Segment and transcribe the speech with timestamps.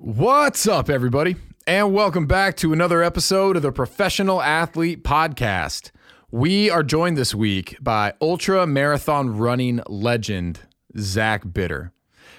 [0.00, 1.34] What's up, everybody?
[1.66, 5.90] And welcome back to another episode of the Professional Athlete Podcast.
[6.30, 10.60] We are joined this week by ultra marathon running legend,
[10.96, 11.90] Zach Bitter.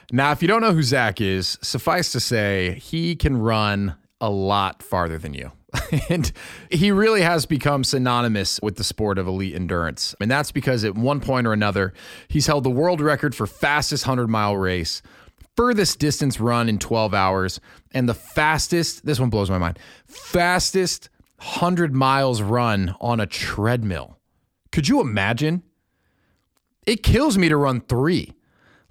[0.10, 4.30] Now, if you don't know who Zach is, suffice to say, he can run a
[4.30, 5.52] lot farther than you.
[6.10, 6.32] and
[6.72, 10.16] he really has become synonymous with the sport of elite endurance.
[10.22, 11.94] And that's because at one point or another,
[12.30, 15.02] he's held the world record for fastest 100 mile race,
[15.60, 17.60] furthest distance run in 12 hours,
[17.92, 19.78] and the fastest, this one blows my mind,
[20.08, 21.10] fastest
[21.40, 24.18] 100 miles run on a treadmill.
[24.72, 25.64] Could you imagine?
[26.86, 28.32] It kills me to run three,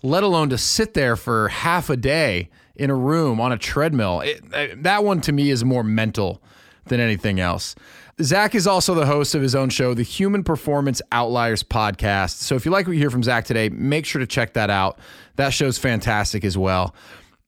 [0.03, 4.21] let alone to sit there for half a day in a room on a treadmill.
[4.21, 6.43] It, that one to me is more mental
[6.89, 7.77] than anything else.
[8.21, 12.39] Zach is also the host of his own show, the Human Performance Outliers podcast.
[12.39, 14.71] So if you like what you hear from Zach today, make sure to check that
[14.71, 14.99] out.
[15.37, 16.95] That show's fantastic as well.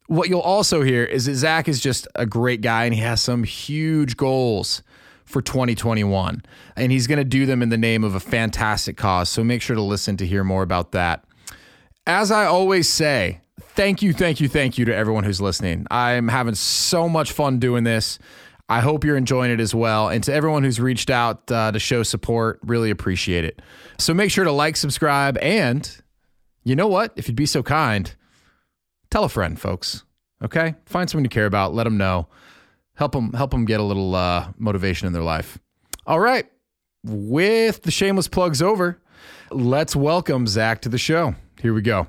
[0.06, 3.20] What you'll also hear is that Zach is just a great guy and he has
[3.20, 4.82] some huge goals
[5.24, 6.42] for 2021.
[6.76, 9.28] And he's going to do them in the name of a fantastic cause.
[9.28, 11.24] So make sure to listen to hear more about that.
[12.06, 15.86] As I always say, thank you, thank you, thank you to everyone who's listening.
[15.90, 18.20] I'm having so much fun doing this.
[18.70, 20.08] I hope you're enjoying it as well.
[20.08, 23.60] And to everyone who's reached out uh, to show support, really appreciate it.
[23.98, 26.00] So make sure to like, subscribe, and
[26.62, 27.12] you know what?
[27.16, 28.14] If you'd be so kind,
[29.10, 30.04] tell a friend, folks.
[30.42, 30.76] Okay?
[30.86, 32.28] Find someone you care about, let them know.
[32.94, 35.58] Help them help them get a little uh, motivation in their life.
[36.06, 36.46] All right.
[37.02, 39.00] With the shameless plugs over,
[39.50, 41.34] let's welcome Zach to the show.
[41.60, 42.08] Here we go.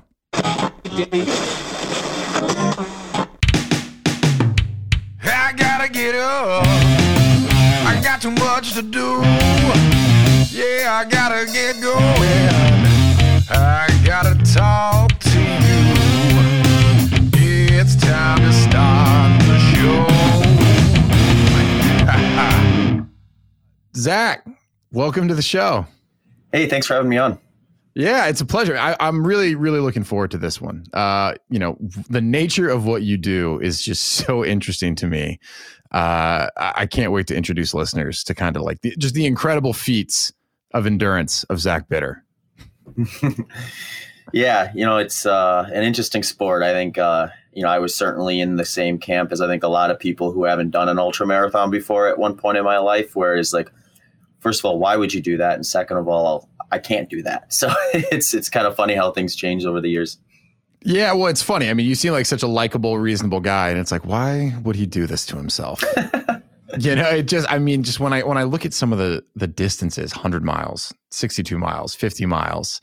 [6.22, 6.64] Up.
[7.84, 9.20] I got too much to do.
[10.50, 12.48] Yeah, I gotta get going.
[13.50, 15.82] I gotta talk to you.
[17.74, 20.06] It's time to start the show.
[23.96, 24.46] Zach,
[24.92, 25.86] welcome to the show.
[26.52, 27.38] Hey, thanks for having me on.
[27.94, 28.76] Yeah, it's a pleasure.
[28.76, 30.84] I, am really, really looking forward to this one.
[30.94, 31.76] Uh, you know,
[32.08, 35.38] the nature of what you do is just so interesting to me.
[35.92, 39.74] Uh, I can't wait to introduce listeners to kind of like the, just the incredible
[39.74, 40.32] feats
[40.72, 42.24] of endurance of Zach Bitter.
[44.32, 46.62] yeah, you know, it's uh, an interesting sport.
[46.62, 49.62] I think, uh, you know, I was certainly in the same camp as I think
[49.62, 52.64] a lot of people who haven't done an ultra marathon before at one point in
[52.64, 53.70] my life, where it's like,
[54.40, 55.54] first of all, why would you do that?
[55.54, 57.44] And second of all, I can't do that.
[57.52, 60.18] So it's it's kind of funny how things change over the years.
[60.84, 61.70] Yeah, well, it's funny.
[61.70, 64.76] I mean, you seem like such a likable, reasonable guy, and it's like, why would
[64.76, 65.82] he do this to himself?
[66.78, 68.98] you know, it just I mean, just when I when I look at some of
[68.98, 72.80] the the distances, 100 miles, 62 miles, 50 miles,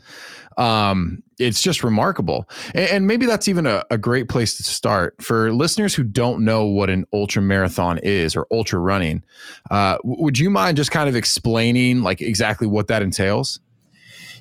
[0.58, 2.50] um, it's just remarkable.
[2.76, 6.44] And, and maybe that's even a, a great place to start for listeners who don't
[6.44, 9.24] know what an ultra marathon is or ultra running.
[9.72, 13.60] Uh, would you mind just kind of explaining like exactly what that entails?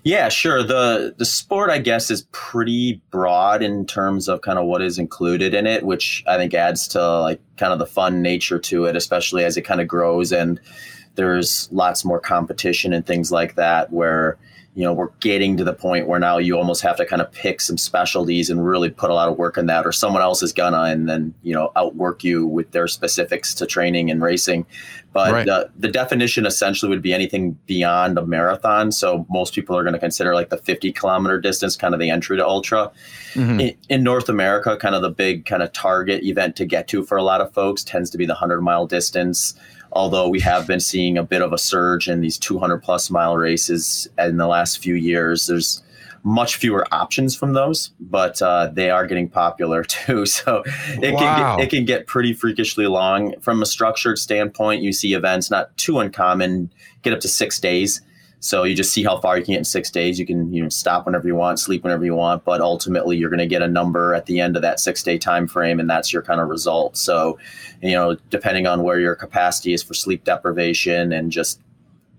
[0.05, 0.63] Yeah, sure.
[0.63, 4.99] The the sport I guess is pretty broad in terms of kind of what is
[4.99, 8.85] included in it, which I think adds to like kind of the fun nature to
[8.87, 10.61] it, especially as it kind of grows and
[11.17, 14.39] there's lots more competition and things like that where
[14.79, 17.33] you know we're getting to the point where now you almost have to kind of
[17.33, 20.41] pick some specialties and really put a lot of work in that or someone else
[20.41, 24.65] is gonna and then you know outwork you with their specifics to training and racing
[25.13, 25.47] but right.
[25.47, 29.95] the, the definition essentially would be anything beyond a marathon so most people are going
[29.95, 32.93] to consider like the 50 kilometer distance kind of the entry to ultra
[33.33, 33.59] mm-hmm.
[33.59, 37.03] in, in north america kind of the big kind of target event to get to
[37.03, 39.55] for a lot of folks tends to be the 100 mile distance
[39.99, 43.37] although we have been seeing a bit of a surge in these 200 plus mile
[43.37, 45.49] races in the last few years.
[45.49, 45.83] There's
[46.23, 50.25] much fewer options from those, but uh, they are getting popular too.
[50.25, 50.63] So
[51.03, 51.19] it wow.
[51.19, 53.35] can get, it can get pretty freakishly long.
[53.41, 56.71] From a structured standpoint, you see events not too uncommon
[57.03, 58.01] get up to six days.
[58.41, 60.19] So you just see how far you can get in six days.
[60.19, 63.31] You can you know stop whenever you want, sleep whenever you want, but ultimately you're
[63.31, 65.91] going to get a number at the end of that six day time frame, and
[65.91, 66.97] that's your kind of result.
[66.97, 67.39] So,
[67.83, 71.61] you know, depending on where your capacity is for sleep deprivation and just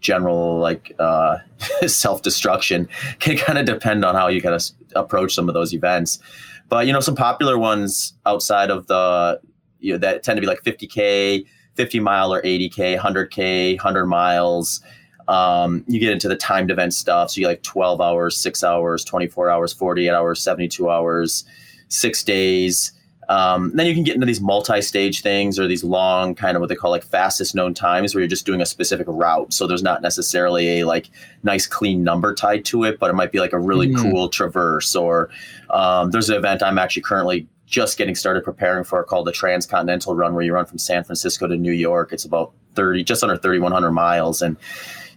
[0.01, 1.37] general like uh,
[1.87, 2.89] self destruction,
[3.19, 4.63] can kind of depend on how you kind of
[4.95, 6.19] approach some of those events.
[6.67, 9.39] But you know, some popular ones outside of the
[9.79, 11.45] you know that tend to be like 50k,
[11.75, 14.81] 50 mile or 80k, 100k, 100 miles
[15.29, 17.29] um, you get into the timed event stuff.
[17.29, 21.45] So you like 12 hours, six hours, 24 hours, 48 hours, 72 hours,
[21.87, 22.91] six days.
[23.29, 26.69] Um, then you can get into these multi-stage things or these long kind of what
[26.69, 29.53] they call like fastest known times where you're just doing a specific route.
[29.53, 31.11] So there's not necessarily a like
[31.43, 34.01] nice clean number tied to it, but it might be like a really mm.
[34.01, 35.29] cool traverse or
[35.69, 40.15] um, there's an event I'm actually currently just getting started preparing for called the Transcontinental
[40.15, 42.11] Run, where you run from San Francisco to New York.
[42.11, 44.41] It's about 30, just under 3,100 miles.
[44.41, 44.57] And,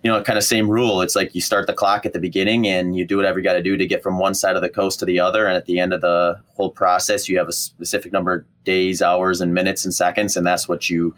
[0.02, 1.00] you know, kind of same rule.
[1.00, 3.52] It's like you start the clock at the beginning and you do whatever you got
[3.52, 5.46] to do to get from one side of the coast to the other.
[5.46, 9.00] And at the end of the whole process, you have a specific number of days,
[9.00, 10.36] hours, and minutes and seconds.
[10.36, 11.14] And that's what you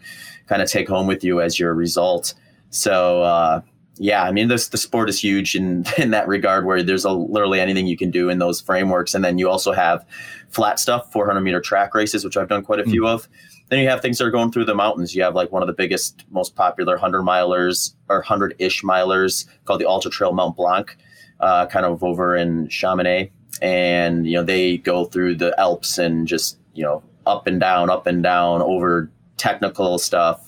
[0.47, 2.35] kind of take home with you as your result.
[2.69, 3.61] So, uh,
[3.97, 7.11] yeah, I mean, this the sport is huge in in that regard, where there's a,
[7.11, 10.05] literally anything you can do in those frameworks, and then you also have
[10.49, 13.09] flat stuff, 400 meter track races, which I've done quite a few mm.
[13.09, 13.29] of.
[13.69, 15.15] Then you have things that are going through the mountains.
[15.15, 19.45] You have like one of the biggest, most popular 100 milers or 100 ish milers
[19.65, 20.95] called the Ultra Trail Mont Blanc,
[21.39, 23.31] uh, kind of over in Chamonix,
[23.61, 27.89] and you know they go through the Alps and just you know up and down,
[27.89, 30.45] up and down over technical stuff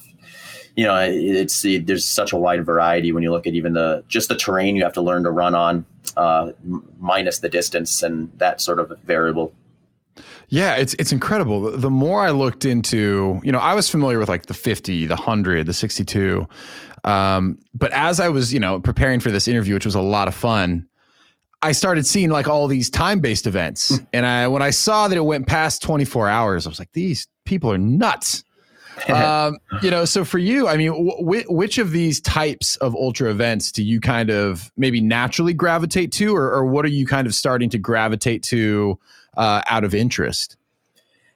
[0.78, 4.30] you know, it's there's such a wide variety when you look at even the just
[4.30, 6.52] the terrain you have to learn to run on, uh,
[7.00, 9.54] minus the distance and that sort of variable.
[10.50, 11.78] Yeah, it's it's incredible.
[11.78, 15.16] The more I looked into, you know, I was familiar with like the 50, the
[15.16, 16.48] 100, the 62.
[17.04, 20.28] Um, but as I was, you know, preparing for this interview, which was a lot
[20.28, 20.88] of fun,
[21.62, 23.98] I started seeing like all these time-based events.
[23.98, 24.04] Hmm.
[24.14, 27.28] and I when I saw that it went past 24 hours, I was like, these
[27.46, 28.44] people are nuts.
[29.14, 33.30] um, you know, so for you, I mean, w- which of these types of ultra
[33.30, 37.28] events do you kind of maybe naturally gravitate to, or, or what are you kind
[37.28, 38.98] of starting to gravitate to
[39.38, 40.58] uh, out of interest?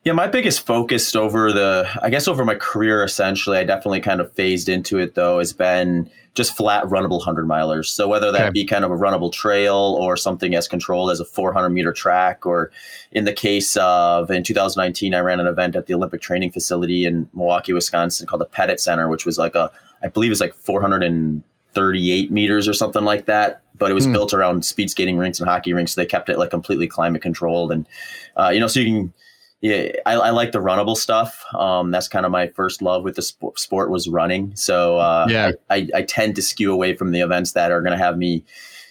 [0.03, 4.19] Yeah, my biggest focus over the, I guess, over my career, essentially, I definitely kind
[4.19, 7.85] of phased into it though, has been just flat runnable 100 milers.
[7.85, 8.49] So whether that okay.
[8.49, 12.47] be kind of a runnable trail or something as controlled as a 400 meter track,
[12.47, 12.71] or
[13.11, 17.05] in the case of in 2019, I ran an event at the Olympic Training Facility
[17.05, 19.71] in Milwaukee, Wisconsin called the Pettit Center, which was like a,
[20.01, 23.60] I believe it's like 438 meters or something like that.
[23.81, 24.13] But it was hmm.
[24.13, 25.93] built around speed skating rinks and hockey rinks.
[25.93, 27.71] So they kept it like completely climate controlled.
[27.71, 27.87] And,
[28.37, 29.13] uh, you know, so you can,
[29.61, 31.43] yeah, I, I, like the runnable stuff.
[31.55, 34.55] Um, that's kind of my first love with the sport, sport was running.
[34.55, 37.81] So uh, yeah, I, I, I, tend to skew away from the events that are
[37.81, 38.43] going to have me,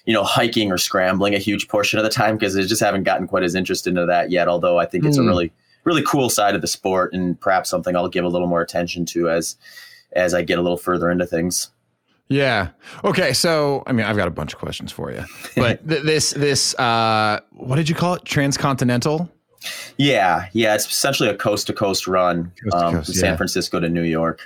[0.07, 3.05] you know, hiking or scrambling a huge portion of the time because I just haven't
[3.05, 4.49] gotten quite as interested into that yet.
[4.49, 5.21] Although I think it's mm.
[5.21, 5.29] a hmm.
[5.29, 5.53] really,
[5.85, 9.07] really cool side of the sport and perhaps something I'll give a little more attention
[9.07, 9.57] to as
[10.13, 11.71] as I get a little further into things.
[12.31, 12.69] Yeah.
[13.05, 13.33] Okay.
[13.33, 15.25] So, I mean, I've got a bunch of questions for you,
[15.57, 18.25] but th- this, this, uh, what did you call it?
[18.25, 19.29] Transcontinental?
[19.99, 23.89] Yeah, yeah, it's essentially a coast to coast run um, coast, from San Francisco to
[23.91, 24.41] New York.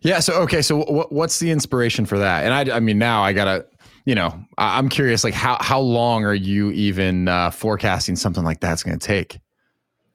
[0.00, 0.18] Yeah.
[0.18, 0.62] So okay.
[0.62, 2.44] So what, what's the inspiration for that?
[2.44, 3.66] And I, I mean, now I gotta,
[4.04, 5.22] you know, I'm curious.
[5.22, 9.38] Like, how how long are you even uh, forecasting something like that's going to take?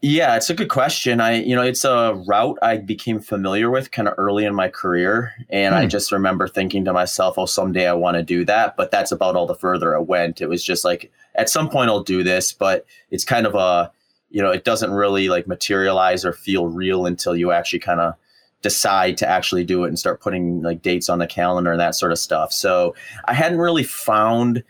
[0.01, 1.19] Yeah, it's a good question.
[1.19, 4.69] I, you know, it's a route I became familiar with kind of early in my
[4.69, 5.33] career.
[5.49, 5.81] And hmm.
[5.81, 8.77] I just remember thinking to myself, oh, someday I want to do that.
[8.77, 10.39] But that's about all the further it went.
[10.39, 13.91] It was just like, at some point I'll do this, but it's kind of a,
[14.29, 18.13] you know, it doesn't really like materialize or feel real until you actually kind of
[18.61, 21.95] decide to actually do it and start putting like dates on the calendar and that
[21.95, 22.51] sort of stuff.
[22.51, 22.93] So
[23.25, 24.63] I hadn't really found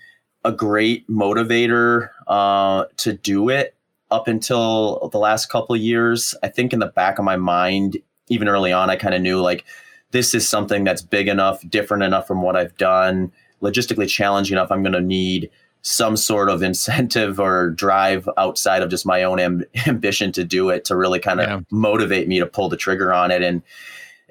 [0.45, 3.76] a great motivator uh, to do it
[4.09, 6.35] up until the last couple of years.
[6.43, 7.97] I think in the back of my mind,
[8.29, 9.65] even early on, I kind of knew like
[10.11, 13.31] this is something that's big enough, different enough from what I've done,
[13.61, 14.71] logistically challenging enough.
[14.71, 15.49] I'm going to need
[15.81, 20.69] some sort of incentive or drive outside of just my own amb- ambition to do
[20.69, 21.59] it to really kind of yeah.
[21.71, 23.61] motivate me to pull the trigger on it and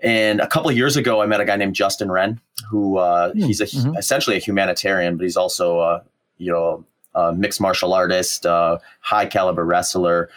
[0.02, 3.32] and a couple of years ago i met a guy named justin wren who uh,
[3.32, 3.96] mm he's a, mm-hmm.
[3.96, 6.02] essentially a humanitarian but he's also a
[6.36, 6.84] you know
[7.16, 10.28] a mixed martial artist uh, high caliber wrestler.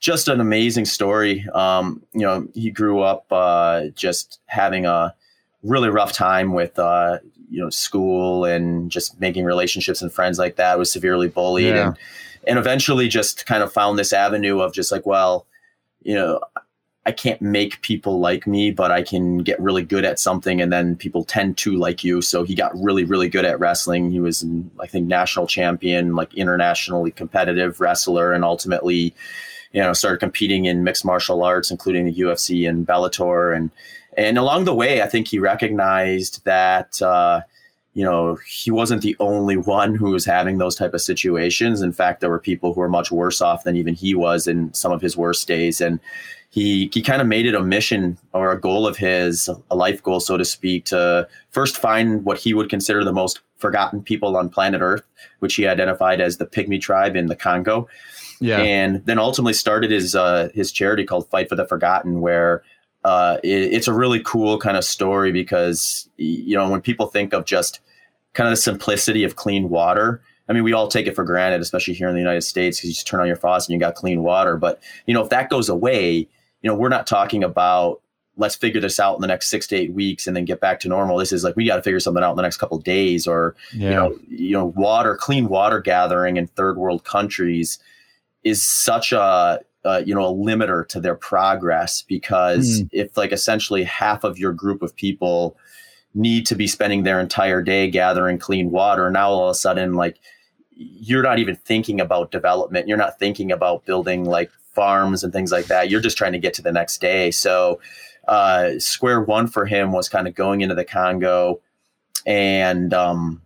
[0.00, 1.46] Just an amazing story.
[1.54, 5.14] Um, you know he grew up uh, just having a
[5.62, 10.56] really rough time with uh, you know school and just making relationships and friends like
[10.56, 10.78] that.
[10.78, 11.86] Was severely bullied yeah.
[11.88, 11.98] and
[12.46, 15.46] and eventually just kind of found this avenue of just like well
[16.02, 16.40] you know
[17.06, 20.72] I can't make people like me, but I can get really good at something, and
[20.72, 22.22] then people tend to like you.
[22.22, 24.10] So he got really, really good at wrestling.
[24.10, 24.44] He was,
[24.80, 29.14] I think, national champion, like internationally competitive wrestler, and ultimately,
[29.72, 33.70] you know, started competing in mixed martial arts, including the UFC and Bellator, and
[34.16, 37.42] and along the way, I think he recognized that, uh,
[37.94, 41.80] you know, he wasn't the only one who was having those type of situations.
[41.80, 44.74] In fact, there were people who were much worse off than even he was in
[44.74, 45.80] some of his worst days.
[45.80, 46.00] And
[46.50, 50.02] he he kind of made it a mission or a goal of his, a life
[50.02, 54.36] goal, so to speak, to first find what he would consider the most forgotten people
[54.36, 55.04] on planet Earth,
[55.38, 57.88] which he identified as the Pygmy tribe in the Congo.
[58.40, 58.58] Yeah.
[58.58, 62.64] And then ultimately started his uh, his charity called Fight for the Forgotten, where
[63.04, 67.32] uh, it, it's a really cool kind of story because you know when people think
[67.32, 67.80] of just
[68.32, 71.60] kind of the simplicity of clean water, I mean, we all take it for granted,
[71.60, 73.80] especially here in the United States, because you just turn on your faucet and you
[73.80, 74.56] got clean water.
[74.56, 76.28] But you know, if that goes away, you
[76.70, 78.00] know, we're not talking about
[78.36, 80.80] let's figure this out in the next six to eight weeks and then get back
[80.80, 81.16] to normal.
[81.18, 83.28] This is like we got to figure something out in the next couple of days,
[83.28, 83.88] or Yeah.
[83.90, 87.78] you know, you know, water, clean water gathering in third world countries
[88.42, 93.84] is such a uh, you know a limiter to their progress because if like essentially
[93.84, 95.56] half of your group of people
[96.14, 99.94] need to be spending their entire day gathering clean water now all of a sudden
[99.94, 100.18] like
[100.76, 102.88] you're not even thinking about development.
[102.88, 105.88] You're not thinking about building like farms and things like that.
[105.88, 107.30] You're just trying to get to the next day.
[107.30, 107.80] So
[108.26, 111.60] uh square one for him was kind of going into the congo
[112.24, 113.42] and um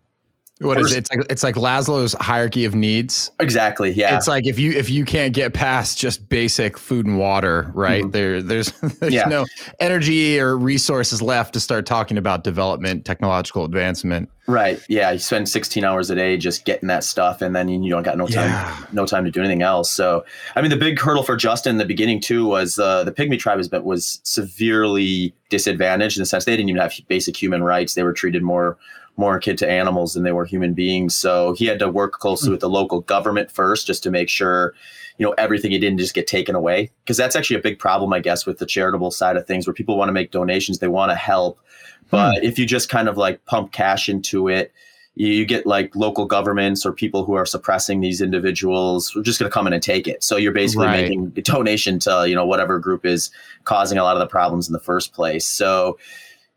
[0.60, 0.98] What is it?
[0.98, 3.30] It's like it's like Maslow's hierarchy of needs.
[3.38, 7.16] exactly yeah It's like if you if you can't get past just basic food and
[7.18, 8.02] water, right?
[8.04, 8.12] Mhm.
[8.12, 9.28] There there's there's Yeah.
[9.28, 9.46] no
[9.78, 14.28] energy or resources left to start talking about development, technological advancement.
[14.48, 14.80] Right.
[14.88, 15.10] Yeah.
[15.12, 18.16] You spend 16 hours a day just getting that stuff, and then you don't got
[18.16, 18.76] no time, Yeah.
[18.92, 19.90] no time to do anything else.
[19.90, 20.24] So,
[20.56, 23.38] I mean, the big hurdle for Justin in the beginning too was uh, the Pygmy
[23.38, 27.94] tribe was was severely disadvantaged in the sense they didn't even have basic human rights.
[27.94, 28.76] They were treated more
[29.18, 31.14] more akin to animals than they were human beings.
[31.14, 32.52] So he had to work closely hmm.
[32.52, 34.74] with the local government first, just to make sure.
[35.20, 38.12] You know everything he didn't just get taken away because that's actually a big problem,
[38.12, 40.86] I guess, with the charitable side of things, where people want to make donations, they
[40.86, 41.58] want to help,
[42.02, 42.06] hmm.
[42.12, 44.72] but if you just kind of like pump cash into it,
[45.18, 49.40] you, you get like local governments or people who are suppressing these individuals are just
[49.40, 50.22] going to come in and take it.
[50.22, 51.02] So you're basically Right.
[51.02, 53.30] making a donation to, you know, whatever group is
[53.64, 55.46] causing a lot of the problems in the first place.
[55.46, 55.98] So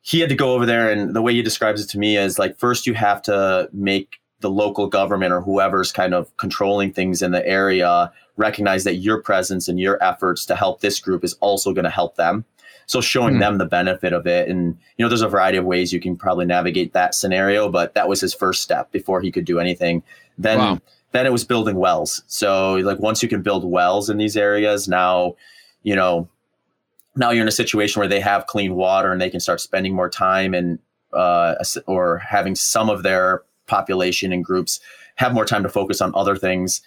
[0.01, 2.39] he had to go over there and the way he describes it to me is
[2.39, 7.21] like first you have to make the local government or whoever's kind of controlling things
[7.21, 11.33] in the area recognize that your presence and your efforts to help this group is
[11.41, 12.43] also going to help them
[12.87, 13.39] so showing Hmm.
[13.41, 16.15] them the benefit of it and you know there's a variety of ways you can
[16.17, 20.01] probably navigate that scenario but that was his first step before he could do anything
[20.39, 20.79] then Wow.
[21.11, 24.87] then it was building wells so like once you can build wells in these areas
[24.87, 25.35] now
[25.83, 26.27] you know
[27.15, 29.93] now you're in a situation where they have clean water and they can start spending
[29.93, 30.79] more time and
[31.13, 31.55] uh,
[31.87, 34.79] or having some of their population and groups
[35.15, 36.81] have more time to focus on other things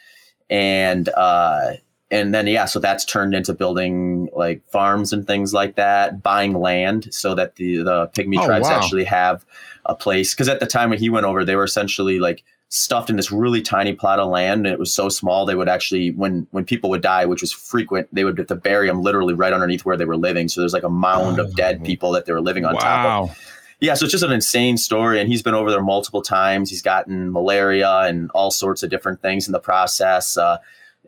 [0.50, 1.72] and uh
[2.10, 6.52] and then yeah so that's turned into building like farms and things like that buying
[6.52, 8.76] land so that the the pygmy Oh, tribes wow.
[8.76, 9.44] actually have
[9.86, 12.42] a place because at the time when he went over they were essentially like
[12.74, 15.68] stuffed in this really tiny plot of land and it was so small they would
[15.68, 19.00] actually when when people would die which was frequent they would have to bury them
[19.00, 22.10] literally right underneath where they were living so there's like a mound of dead people
[22.10, 23.38] that they were living on top of
[23.80, 26.70] yeah, so it's just an insane story, and he's been over there multiple times.
[26.70, 30.58] He's gotten malaria and all sorts of different things in the process, uh,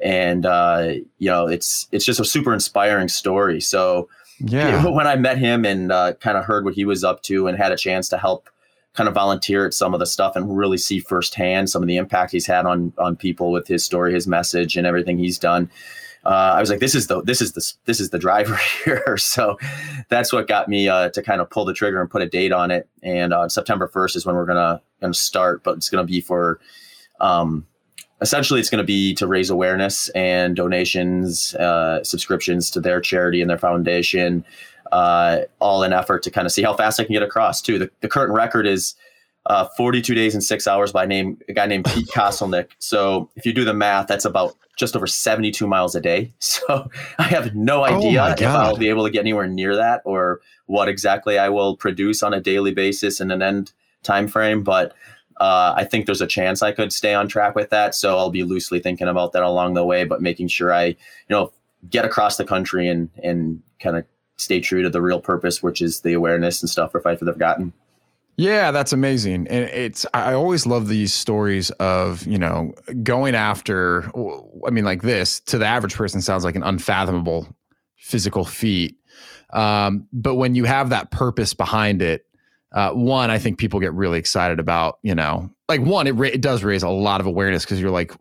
[0.02, 3.60] and uh, you know, it's it's just a super inspiring story.
[3.60, 4.08] So
[4.38, 4.86] Yeah.
[4.90, 7.56] when I met him and uh, kind of heard what he was up to, and
[7.56, 8.50] had a chance to help
[8.96, 11.96] kind of volunteer at some of the stuff and really see firsthand some of the
[11.96, 15.70] impact he's had on on people with his story, his message, and everything he's done.
[16.24, 19.16] Uh, I was like, this is the this is the this is the driver here.
[19.16, 19.58] So
[20.08, 22.52] that's what got me uh, to kind of pull the trigger and put a date
[22.52, 22.88] on it.
[23.02, 26.58] And uh, September first is when we're gonna gonna start, but it's gonna be for
[27.20, 27.66] um,
[28.20, 33.48] essentially it's gonna be to raise awareness and donations, uh, subscriptions to their charity and
[33.48, 34.44] their foundation,
[34.92, 37.60] uh, all in effort to kind of see how fast I can get across.
[37.60, 38.94] Too the, the current record is.
[39.48, 42.70] Uh, 42 days and six hours by name a guy named Pete Kostelnick.
[42.80, 46.32] So if you do the math, that's about just over 72 miles a day.
[46.40, 49.76] So I have no Oh idea my if I'll be able to get anywhere near
[49.76, 54.28] that or what exactly I will produce on a daily basis in an end time
[54.28, 54.62] frame.
[54.62, 54.94] But
[55.38, 57.94] uh, I think there's a chance I could stay on track with that.
[57.94, 60.96] So I'll be loosely thinking about that along the way, but making sure I, you
[61.30, 61.52] know,
[61.88, 64.04] get across the country and and kind of
[64.36, 67.24] stay true to the real purpose, which is the awareness and stuff for Fight for
[67.24, 67.72] the Forgotten.
[68.38, 69.48] Yeah, that's amazing.
[69.48, 74.10] And it's I always love these stories of, you know, going after
[74.66, 77.48] I mean like this to the average person sounds like an unfathomable
[77.96, 78.96] physical feat.
[79.50, 82.26] Um, but when you have that purpose behind it,
[82.72, 86.28] uh, one, I think people get really excited about, you know, like one, it, ra-
[86.28, 88.12] it does raise a lot of awareness because you're like,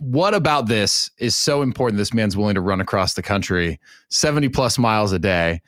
[0.00, 1.98] what about this is so important?
[1.98, 3.78] This man's willing to run across the country
[4.08, 5.60] 70 plus miles a day.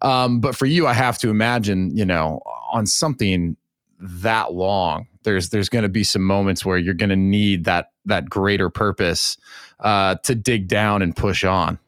[0.00, 2.40] Um, but for you, I have to imagine, you know,
[2.72, 3.56] on something
[4.00, 7.92] that long, there's there's going to be some moments where you're going to need that
[8.06, 9.36] that greater purpose
[9.80, 11.78] uh, to dig down and push on.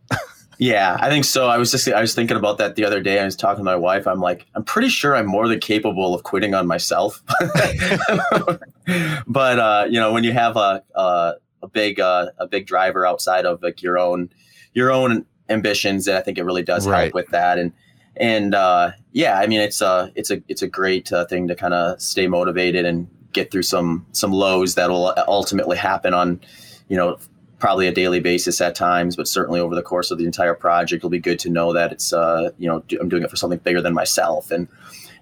[0.58, 1.48] Yeah, I think so.
[1.48, 3.20] I was just I was thinking about that the other day.
[3.20, 4.06] I was talking to my wife.
[4.06, 7.22] I'm like, I'm pretty sure I'm more than capable of quitting on myself.
[9.26, 11.34] but uh, you know, when you have a a,
[11.66, 14.30] a big uh, a big driver outside of like your own
[14.72, 17.02] your own ambitions, and I think it really does Right.
[17.02, 17.58] help with that.
[17.58, 17.72] And
[18.16, 21.54] and uh, yeah, I mean, it's a it's a it's a great uh, thing to
[21.54, 26.40] kind of stay motivated and get through some some lows that will ultimately happen on,
[26.88, 27.18] you know,
[27.58, 31.00] probably a daily basis at times, but certainly over the course of the entire project,
[31.00, 33.58] it'll be good to know that it's uh, you know I'm doing it for something
[33.58, 34.50] bigger than myself.
[34.50, 34.68] And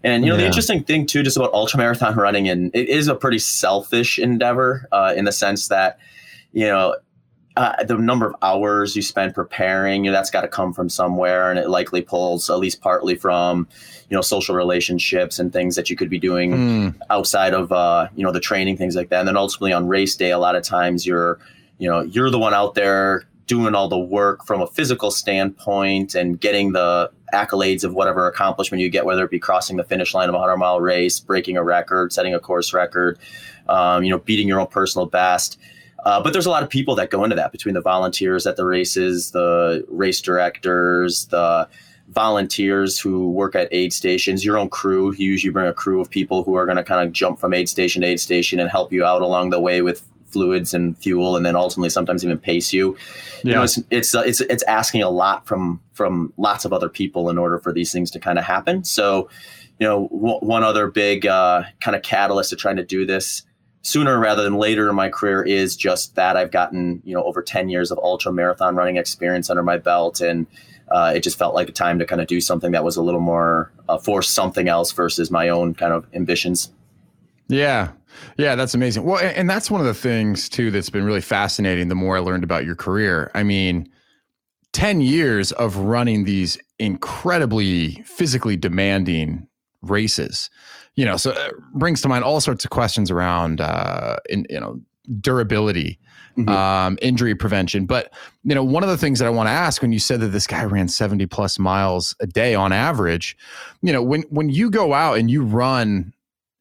[0.02, 0.42] and you know yeah.
[0.42, 4.18] the interesting thing too, just about ultra marathon running, and it is a pretty selfish
[4.18, 5.98] endeavor uh, in the sense that
[6.54, 6.94] you know
[7.56, 10.88] uh, the number of hours you spend preparing, you know, that's got to come from
[10.88, 13.68] somewhere, and it likely pulls at least partly from,
[14.10, 16.94] you know, social relationships and things that you could be doing mm.
[17.10, 19.20] outside of, uh, you know, the training things like that.
[19.20, 21.38] And then ultimately on race day, a lot of times you're,
[21.78, 26.16] you know, you're the one out there doing all the work from a physical standpoint
[26.16, 30.12] and getting the accolades of whatever accomplishment you get, whether it be crossing the finish
[30.12, 33.16] line of a 100 mile race, breaking a record, setting a course record,
[33.68, 35.56] um, you know, beating your own personal best
[36.04, 38.56] uh, but there's a lot of people that go into that between the volunteers at
[38.56, 41.68] the races, the race directors, the
[42.08, 45.14] volunteers who work at aid stations, your own crew.
[45.14, 47.54] You usually bring a crew of people who are going to kind of jump from
[47.54, 50.98] aid station to aid station and help you out along the way with fluids and
[50.98, 52.96] fuel, and then ultimately sometimes even pace you.
[53.42, 53.50] Yeah.
[53.50, 56.88] You know, it's it's uh, it's it's asking a lot from from lots of other
[56.88, 58.84] people in order for these things to kind of happen.
[58.84, 59.30] So,
[59.78, 63.42] you know, w- one other big uh, kind of catalyst to trying to do this
[63.84, 67.42] sooner rather than later in my career is just that I've gotten you know over
[67.42, 70.46] 10 years of ultra marathon running experience under my belt and
[70.90, 73.02] uh, it just felt like a time to kind of do something that was a
[73.02, 76.70] little more uh, for something else versus my own kind of ambitions.
[77.48, 77.92] Yeah.
[78.36, 79.04] Yeah, that's amazing.
[79.04, 82.20] Well, and that's one of the things too that's been really fascinating the more I
[82.20, 83.30] learned about your career.
[83.34, 83.88] I mean,
[84.72, 89.48] 10 years of running these incredibly physically demanding
[89.90, 90.50] races
[90.96, 94.46] you know, so it uh, brings to mind all sorts of questions around, uh, in,
[94.48, 94.80] you know,
[95.20, 95.98] durability,
[96.36, 96.48] mm-hmm.
[96.48, 97.84] um, injury prevention.
[97.84, 98.12] But
[98.44, 100.28] you know, one of the things that I want to ask when you said that
[100.28, 103.36] this guy ran seventy plus miles a day on average,
[103.82, 106.12] you know, when when you go out and you run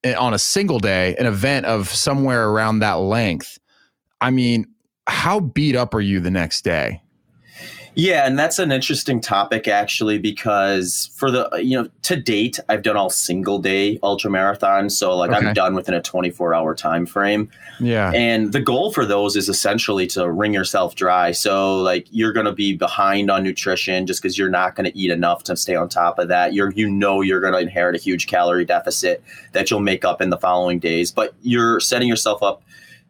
[0.04, 3.60] eh, on a single day an event of somewhere around that length,
[4.20, 4.66] I mean,
[5.08, 7.03] how beat up are you the next day?
[7.96, 12.82] Yeah, and that's an interesting topic actually because for the you know to date I've
[12.82, 15.48] done all single day ultra marathons, so like okay.
[15.48, 17.50] I'm done within a 24 hour time frame.
[17.80, 21.32] Yeah, and the goal for those is essentially to wring yourself dry.
[21.32, 24.98] So like you're going to be behind on nutrition just because you're not going to
[24.98, 26.54] eat enough to stay on top of that.
[26.54, 30.22] You're you know you're going to inherit a huge calorie deficit that you'll make up
[30.22, 32.64] in the following days, but you're setting yourself up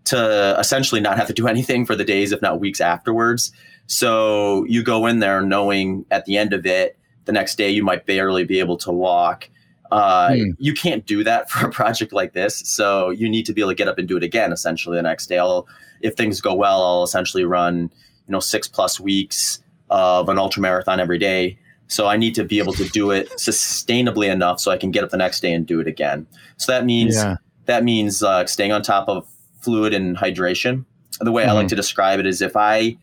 [0.05, 3.51] to essentially not have to do anything for the days, if not weeks afterwards.
[3.87, 7.83] So you go in there knowing at the end of it, the next day you
[7.83, 9.49] might barely be able to walk.
[9.91, 10.49] Uh, hmm.
[10.57, 12.57] You can't do that for a project like this.
[12.65, 14.51] So you need to be able to get up and do it again.
[14.51, 15.67] Essentially, the next day, I'll,
[16.01, 17.91] if things go well, I'll essentially run
[18.27, 21.57] you know six plus weeks of an ultra marathon every day.
[21.87, 25.03] So I need to be able to do it sustainably enough so I can get
[25.03, 26.25] up the next day and do it again.
[26.57, 27.37] So that means yeah.
[27.65, 29.27] that means uh, staying on top of
[29.61, 30.85] fluid and hydration.
[31.19, 31.51] The way mm-hmm.
[31.51, 31.69] I like hmm.
[31.69, 32.97] to describe it is if I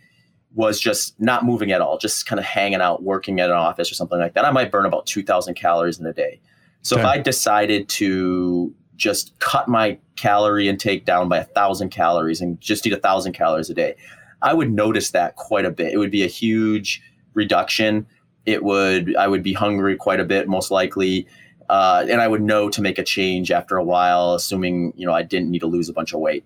[0.54, 3.90] was just not moving at all, just kind of hanging out, working at an office
[3.90, 6.40] or something like that, I might burn about 2,000 calories in a day.
[6.82, 7.02] So okay.
[7.02, 12.60] if I decided to just cut my calorie intake down by a thousand calories and
[12.60, 13.96] just eat a thousand calories a day,
[14.42, 15.92] I would notice that quite a bit.
[15.92, 17.02] It would be a huge
[17.34, 18.06] reduction.
[18.46, 21.26] It would I would be hungry quite a bit, most likely.
[21.68, 25.12] Uh, and I would know to make a change after a while, assuming you know
[25.12, 26.44] I didn't need to lose a bunch of weight.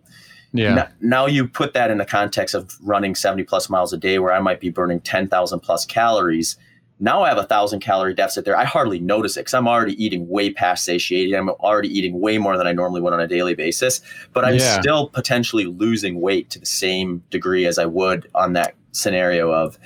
[0.55, 0.75] Yeah.
[0.75, 4.21] Now, now, you put that in the context of running 70 plus miles a day
[4.21, 6.57] where I might be burning 10,000 plus calories.
[7.01, 8.57] Now I have a thousand calorie deficit there.
[8.57, 11.35] I hardly notice it because I'm already eating way past satiated.
[11.35, 14.01] I'm already eating way more than I normally would on a daily basis,
[14.33, 14.81] but I'm yeah.
[14.81, 19.77] still potentially losing weight to the same degree as I would on that scenario of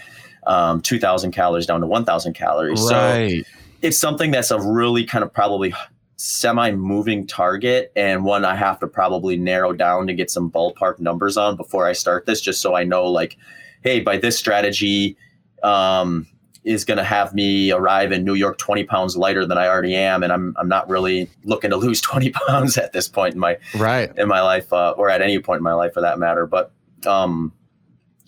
[0.46, 2.80] um, 2,000 calories down to 1,000 calories.
[2.90, 3.44] Right.
[3.46, 3.50] So
[3.80, 5.72] it's something that's a really kind of probably
[6.18, 10.98] semi moving target and one I have to probably narrow down to get some ballpark
[10.98, 13.38] numbers on before I start this, just so I know, like,
[13.82, 15.16] hey, by this strategy,
[15.62, 16.26] um,
[16.64, 19.94] is going to have me arrive in New York 20 pounds lighter than I already
[19.94, 20.24] am.
[20.24, 23.56] And I'm, I'm not really looking to lose 20 pounds at this point in my,
[23.76, 24.12] right.
[24.18, 26.46] in my life, uh, or at any point in my life for that matter.
[26.46, 26.72] But,
[27.06, 27.52] um,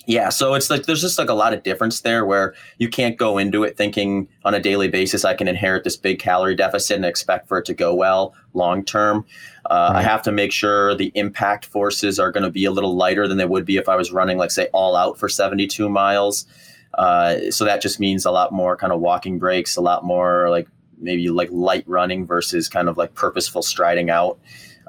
[0.06, 3.16] yeah, so it's like there's just like a lot of difference there where you can't
[3.16, 6.96] go into it thinking on a daily basis I can inherit this big calorie deficit
[6.96, 9.26] and expect for it to go well long term.
[9.66, 10.00] Uh, right.
[10.00, 13.28] I have to make sure the impact forces are going to be a little lighter
[13.28, 16.46] than they would be if I was running, like say, all out for 72 miles.
[16.94, 20.50] Uh, so that just means a lot more kind of walking breaks, a lot more
[20.50, 20.66] like
[20.98, 24.38] maybe like light running versus kind of like purposeful striding out.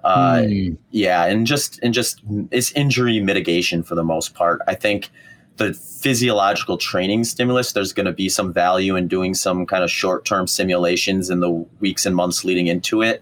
[0.03, 0.77] Uh, mm.
[0.89, 4.61] Yeah, and just and just it's injury mitigation for the most part.
[4.67, 5.09] I think
[5.57, 9.91] the physiological training stimulus, there's going to be some value in doing some kind of
[9.91, 13.21] short term simulations in the weeks and months leading into it.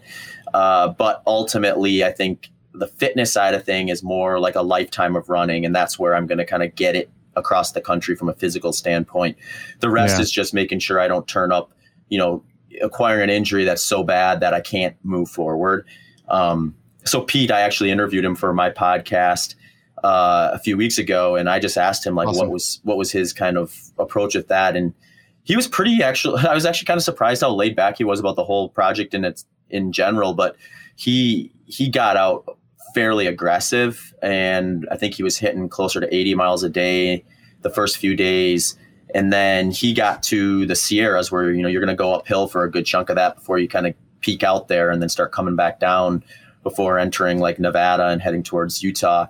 [0.54, 5.16] Uh, but ultimately, I think the fitness side of thing is more like a lifetime
[5.16, 8.16] of running, and that's where I'm going to kind of get it across the country
[8.16, 9.38] from a physical standpoint.
[9.80, 10.22] The rest Yeah.
[10.22, 11.72] is just making sure I don't turn up,
[12.10, 12.44] you know,
[12.82, 15.86] acquiring an injury that's so bad that I can't move forward.
[16.30, 19.56] Um, so Pete, I actually interviewed him for my podcast
[20.04, 22.48] uh, a few weeks ago, and I just asked him like Awesome.
[22.48, 24.94] what was what was his kind of approach at that, and
[25.44, 26.42] he was pretty actually.
[26.48, 29.14] I was actually kind of surprised how laid back he was about the whole project
[29.14, 30.56] in its in general, but
[30.96, 32.58] he he got out
[32.94, 37.24] fairly aggressive, and I think he was hitting closer to 80 miles a day
[37.62, 38.78] the first few days.
[39.14, 42.48] And then he got to the Sierras where, you know, you're going to go uphill
[42.48, 45.10] for a good chunk of that before you kind of peak out there and then
[45.10, 46.24] start coming back down
[46.64, 49.28] before entering like Nevada and heading towards Utah.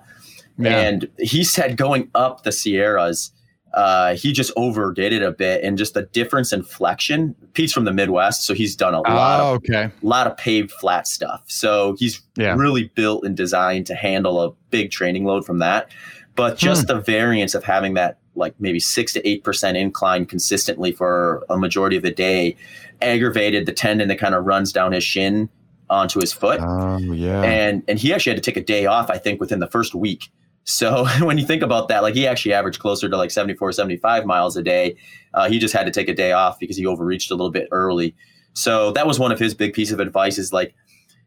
[0.57, 0.79] Yeah.
[0.79, 3.31] And he said going up the Sierras,
[3.73, 7.35] uh, he just overdid it a bit and just the difference in flexion.
[7.53, 9.91] Pete's from the Midwest, so he's done a lot Oh, of okay.
[10.01, 11.43] lot of paved flat stuff.
[11.47, 12.55] So he's Yeah.
[12.55, 15.91] really built and designed to handle a big training load from that.
[16.35, 20.91] But just the variance of having that like maybe six to eight percent incline consistently
[20.93, 22.55] for a majority of the day
[23.01, 25.49] aggravated the tendon that kind of runs down his shin
[25.89, 26.59] onto his foot.
[26.61, 27.41] Oh, yeah.
[27.41, 29.95] and and he actually had to take a day off, I think, within the first
[29.95, 30.29] week.
[30.63, 34.25] So when you think about that, like he actually averaged closer to like 74, 75
[34.25, 34.95] miles a day.
[35.33, 37.67] Uh, he just had to take a day off because he overreached a little bit
[37.71, 38.15] early.
[38.53, 40.75] So that was one of his big piece of advice is like,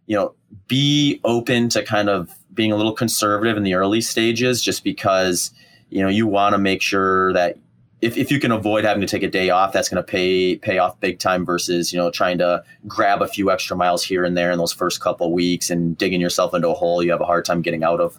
[0.07, 0.35] you know,
[0.69, 5.53] be open to kind of being a little conservative in the early stages just because,
[5.91, 7.57] you know, you want to make sure that
[8.03, 10.57] if, if you can avoid having to take a day off, that's going to pay
[10.57, 14.25] pay off big time versus, you know, trying to grab a few extra miles here
[14.25, 17.13] and there in those first couple of weeks and digging yourself into a hole you
[17.13, 18.19] have a hard time getting out of.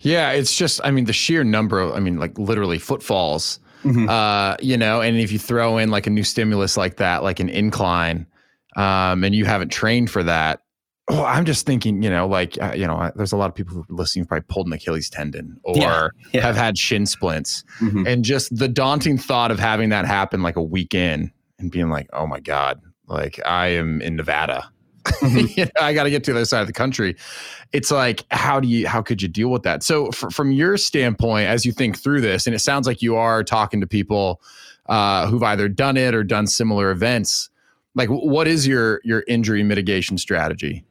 [0.00, 4.56] Yeah, it's just, I mean, the sheer number of, I mean, like literally footfalls, uh,
[4.60, 7.48] you know, and if you throw in like a new stimulus like that, like an
[7.48, 8.26] incline,
[8.76, 10.60] um, and you haven't trained for that,
[11.08, 13.54] oh, I'm just thinking, you know, like, uh, you know, I- there's a lot of
[13.54, 16.42] people who are listening who probably pulled an Achilles tendon or Yeah, yeah.
[16.42, 17.64] have had shin splints.
[17.80, 18.06] Mhm.
[18.06, 21.90] And just the daunting thought of having that happen like a week in and being
[21.90, 24.68] like, oh my God, like I am in Nevada.
[25.22, 27.16] you know, I got to get to the other side of the country.
[27.72, 29.82] It's like, how do you, how could you deal with that?
[29.82, 33.16] So, f- from your standpoint, as you think through this, and it sounds like you
[33.16, 34.40] are talking to people
[34.86, 37.50] uh, who've either done it or done similar events.
[37.96, 40.84] Like, what is your your injury mitigation strategy?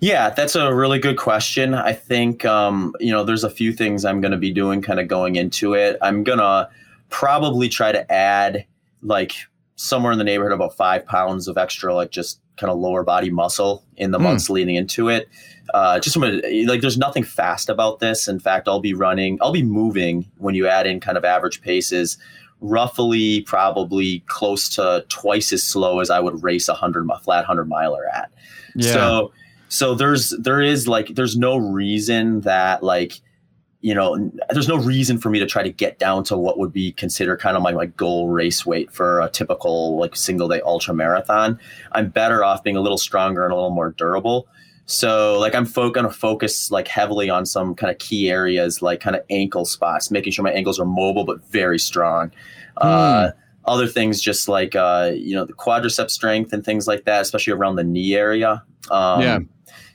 [0.00, 1.74] Yeah, that's a really good question.
[1.74, 4.98] I think um, you know there's a few things I'm going to be doing, kind
[5.00, 5.98] of going into it.
[6.00, 6.68] I'm gonna
[7.10, 8.64] probably try to add
[9.02, 9.34] like
[9.76, 13.02] somewhere in the neighborhood of about five pounds of extra, like just kind of lower
[13.02, 14.24] body muscle in the Hmm.
[14.24, 15.28] months leading into it.
[15.72, 18.26] Uh, just from a, like, there's nothing fast about this.
[18.28, 21.62] In fact, I'll be running, I'll be moving when you add in kind of average
[21.62, 22.18] paces,
[22.60, 27.44] roughly probably close to twice as slow as I would race a hundred mi- flat
[27.44, 28.30] hundred miler at.
[28.78, 29.32] So
[29.68, 33.20] so there's there is like there's no reason that like
[33.80, 36.72] you know there's no reason for me to try to get down to what would
[36.72, 40.60] be considered kind of my like goal race weight for a typical like single day
[40.62, 41.58] ultra marathon.
[41.92, 44.48] I'm better off being a little stronger and a little more durable.
[44.86, 49.00] So like I'm fo- gonna focus like heavily on some kind of key areas like
[49.00, 52.32] kind of ankle spots, making sure my ankles are mobile but very strong.
[52.76, 53.30] Uh,
[53.66, 57.52] other things just like uh, you know the quadricep strength and things like that, especially
[57.52, 58.62] around the knee area.
[58.90, 59.38] Um, Yeah.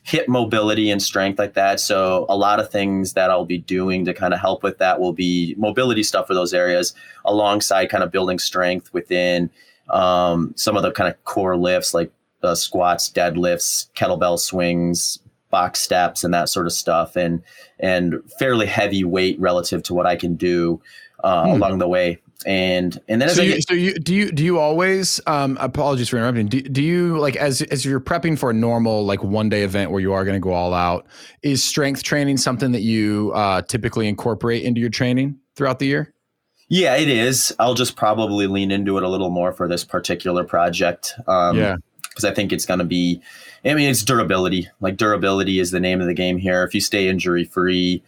[0.04, 1.80] Hip mobility and strength like that.
[1.80, 5.00] So a lot of things that I'll be doing to kind of help with that
[5.00, 6.94] will be mobility stuff for those areas,
[7.26, 9.50] alongside kind of building strength within
[9.90, 12.12] um, some of the kind of core lifts like
[12.44, 15.18] uh, squats, deadlifts, kettlebell swings,
[15.50, 17.42] box steps, and that sort of stuff, and
[17.80, 20.80] and fairly heavy weight relative to what I can do
[21.24, 21.52] uh, Hmm.
[21.54, 22.20] along the way.
[22.46, 26.10] And and then so you, get, so you do you do you always um apologies
[26.10, 29.50] for interrupting do, do you like as as you're prepping for a normal like one
[29.50, 31.08] day event where you are going to go all out
[31.42, 36.14] is strength training something that you uh typically incorporate into your training throughout the year
[36.68, 37.54] Yeah, it is.
[37.60, 41.14] I'll just probably lean into it a little more for this particular project.
[41.28, 41.78] Um, Yeah.
[42.10, 43.22] Because I think it's going to be,
[43.66, 44.70] I mean, it's durability.
[44.80, 46.64] Like, durability is the name of the game here.
[46.64, 48.02] If you stay injury free,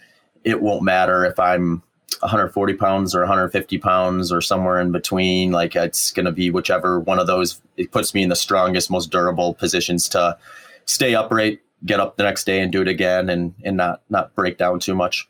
[0.46, 1.84] it won't matter if I'm
[2.20, 5.52] 140 pounds or 150 pounds or somewhere in between.
[5.52, 8.90] Like, it's going to be whichever one of those, it puts me in the strongest,
[8.90, 10.38] most durable positions to
[10.86, 14.34] stay upright, get up the next day and do it again and, and not, not
[14.36, 15.28] break down too much.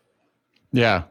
[0.71, 1.03] Yeah.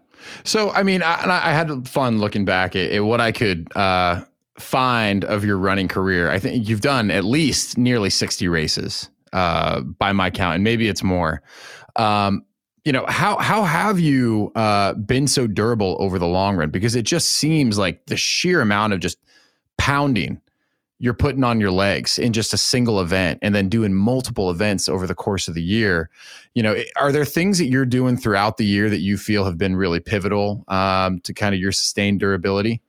[0.44, 4.22] So I mean, I, I had fun looking back at, at what I could uh,
[4.59, 6.31] find of your running career.
[6.31, 10.88] I think you've done at least nearly sixty races uh, by my count, and maybe
[10.88, 11.42] it's more.
[11.96, 12.44] Um,
[12.87, 16.70] you know how how have you uh, been so durable over the long run?
[16.70, 19.18] Because it just seems like the sheer amount of just
[19.77, 20.40] pounding
[20.99, 24.88] you're putting on your legs in just a single event and then doing multiple events
[24.88, 26.09] over the course of the year
[26.55, 29.59] you know are there things that you're doing throughout the year that you feel have
[29.59, 32.81] been really pivotal um, to kind of your sustained durability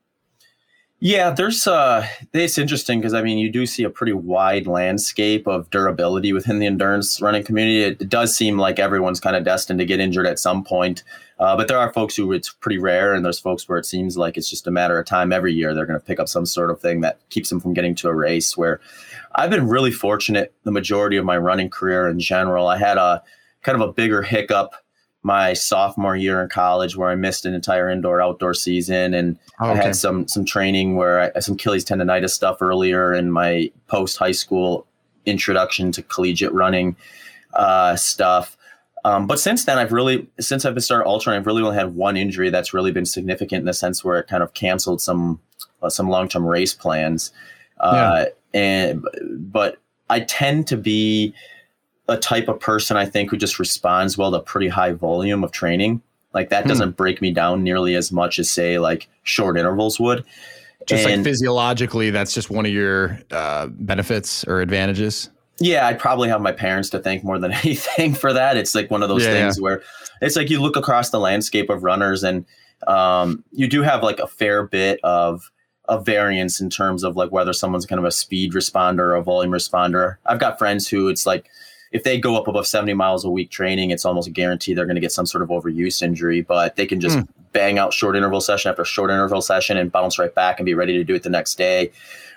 [0.99, 5.47] yeah, there's uh it's interesting because I mean you do see a pretty wide landscape
[5.47, 7.83] of durability within the endurance running community.
[7.83, 11.03] It, it does seem like everyone's kind of destined to get injured at some point.
[11.39, 14.17] Uh, but there are folks who it's pretty rare, and there's folks where it seems
[14.17, 16.47] like it's just a matter of time every year they're going to pick up some
[16.47, 18.57] sort of thing that keeps them from getting to a race.
[18.57, 18.81] Where
[19.35, 22.67] I've been really fortunate the majority of my running career in general.
[22.67, 23.21] I had a
[23.61, 24.73] kind of a bigger hiccup
[25.27, 29.71] my sophomore year in college where I missed an entire indoor outdoor season and oh,
[29.71, 29.79] okay.
[29.79, 34.15] I had some some training where I some Achilles tendonitis stuff earlier in my post
[34.15, 34.87] high school
[35.25, 36.95] introduction to collegiate running
[37.55, 38.55] uh, stuff.
[39.03, 41.93] Um, but since then, I've really since I've been started ultra, I've really only had
[41.93, 45.41] one injury that's really been significant in the sense where it kind of canceled some
[45.81, 47.33] uh, some long term race plans.
[47.81, 48.61] Uh, yeah.
[48.61, 49.77] And but
[50.09, 51.33] I tend to be
[52.07, 55.51] a type of person I think who just responds well to pretty high volume of
[55.51, 56.01] training.
[56.33, 56.69] Like that hmm.
[56.69, 60.23] doesn't break me down nearly as much as say like short intervals would.
[60.85, 65.29] Just and, like physiologically, that's just one of your uh, benefits or advantages.
[65.59, 68.57] Yeah, I'd probably have my parents to thank more than anything for that.
[68.57, 69.63] It's like one of those yeah, things yeah.
[69.63, 69.81] where
[70.21, 72.45] it's like you look across the landscape of runners and
[72.85, 75.51] um, you do have like a fair bit of
[75.89, 79.23] a variance in terms of like whether someone's kind of a speed responder or a
[79.23, 80.17] volume responder.
[80.25, 81.49] I've got friends who it's like
[81.91, 84.85] if they go up above 70 miles a week training, it's almost a guarantee they're
[84.85, 87.27] going to get some sort of overuse injury, but they can just mm.
[87.53, 90.73] bang out short interval session after short interval session and bounce right back and be
[90.73, 91.91] ready to do it the next day.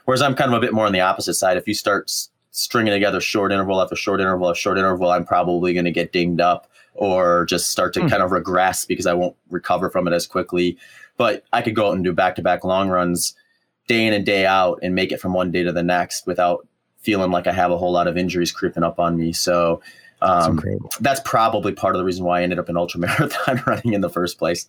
[0.04, 1.56] Whereas I'm kind of a bit more on the opposite side.
[1.56, 2.10] If you start
[2.52, 6.12] stringing together short interval after short interval after short interval, I'm probably going to get
[6.12, 8.10] dinged up or just start to mm.
[8.10, 10.76] kind of regress because I won't recover from it as quickly.
[11.16, 13.34] But I could go out and do back to back long runs
[13.88, 16.66] day in and day out and make it from one day to the next without
[17.00, 19.32] feeling like I have a whole lot of injuries creeping up on me.
[19.32, 19.82] So
[20.22, 23.62] um, that's, that's probably part of the reason why I ended up in ultra marathon
[23.66, 24.66] running in the first place.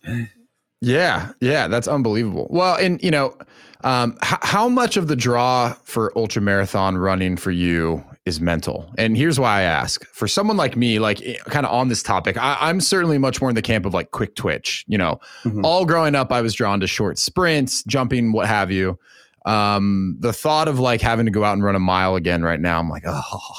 [0.80, 2.48] Yeah, yeah, that's unbelievable.
[2.50, 3.36] Well, and you know,
[3.84, 8.90] um, h- how much of the draw for ultra marathon running for you is mental?
[8.98, 12.02] And here's why I ask: for someone like me, like eh, kind of on this
[12.02, 14.84] topic, I, am certainly much more in the camp of like quick twitch.
[14.88, 15.64] You know, mm-hmm.
[15.64, 18.98] all growing up, I was drawn to short sprints, jumping, what have you.
[19.44, 22.60] Um, the thought of like having to go out and run a mile again right
[22.60, 23.54] now, I'm like, oh.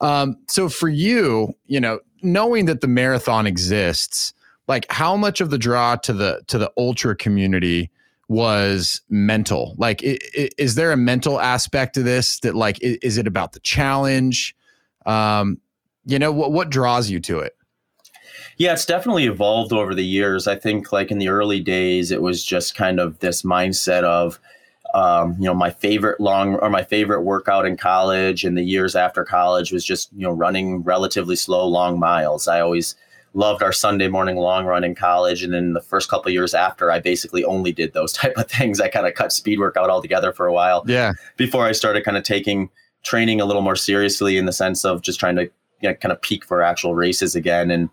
[0.00, 4.32] Um, so for you, you know, knowing that the marathon exists,
[4.68, 7.90] like how much of the draw to the to the ultra community
[8.28, 9.74] was mental?
[9.76, 13.52] Like, it, it, is there a mental aspect to this that like is it about
[13.52, 14.56] the challenge?
[15.06, 15.60] Um,
[16.04, 17.56] you know, what what draws you to it?
[18.56, 20.46] Yeah, it's definitely evolved over the years.
[20.46, 24.38] I think like in the early days, it was just kind of this mindset of
[24.94, 28.94] um, you know, my favorite long or my favorite workout in college and the years
[28.94, 32.46] after college was just, you know, running relatively slow, long miles.
[32.46, 32.94] I always
[33.34, 35.42] loved our Sunday morning long run in college.
[35.42, 38.80] And then the first couple years after, I basically only did those type of things.
[38.80, 40.84] I kind of cut speed work out altogether for a while.
[40.86, 41.12] Yeah.
[41.36, 42.68] Before I started kind of taking
[43.02, 46.12] training a little more seriously in the sense of just trying to you know, kind
[46.12, 47.70] of peak for actual races again.
[47.70, 47.88] And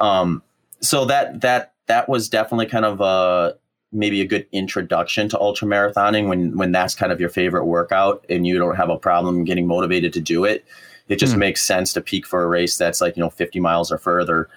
[0.00, 0.42] um,
[0.80, 3.56] so that, that, that was definitely kind of a,
[3.92, 8.24] maybe a good introduction to ultra marathoning when when that's kind of your favorite workout
[8.28, 10.64] and you don't have a problem getting motivated to do it.
[11.08, 11.38] It just mm.
[11.38, 14.48] makes sense to peak for a race that's like you know 50 miles or further.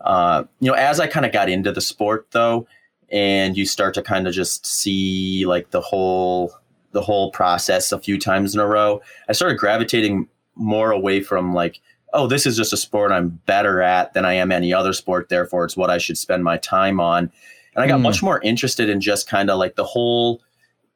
[0.00, 2.68] Uh, you know as i kind of got into the sport though
[3.10, 6.52] and you start to kind of just see like the whole
[6.92, 11.52] the whole process a few times in a row i started gravitating more away from
[11.52, 11.80] like
[12.12, 15.28] oh this is just a sport i'm better at than i am any other sport
[15.30, 17.28] therefore it's what i should spend my time on
[17.74, 18.02] and I got mm.
[18.02, 20.40] much more interested in just kind of like the whole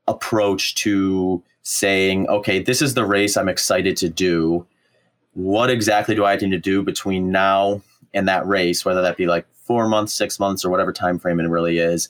[0.08, 4.66] approach to saying, okay, this is the race I'm excited to do.
[5.34, 7.80] What exactly do I need to do between now
[8.12, 11.40] and that race, whether that be like four months, six months, or whatever time frame
[11.40, 12.08] it really is?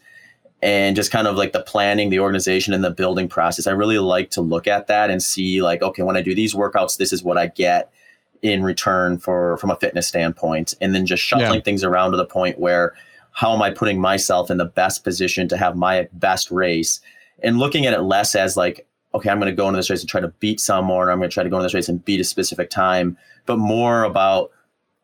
[0.62, 3.66] And just kind of like the planning, the organization, and the building process.
[3.66, 6.54] I really like to look at that and see like, okay, when I do these
[6.54, 7.92] workouts, this is what I get
[8.42, 10.74] in return for from a fitness standpoint.
[10.80, 11.60] And then just shuffling yeah.
[11.60, 12.94] things around to the point where
[13.32, 17.00] how am I putting myself in the best position to have my best race?
[17.42, 20.00] And looking at it less as like, okay, I'm going to go into this race
[20.00, 21.88] and try to beat someone, or I'm going to try to go into this race
[21.88, 23.16] and beat a specific time,
[23.46, 24.50] but more about,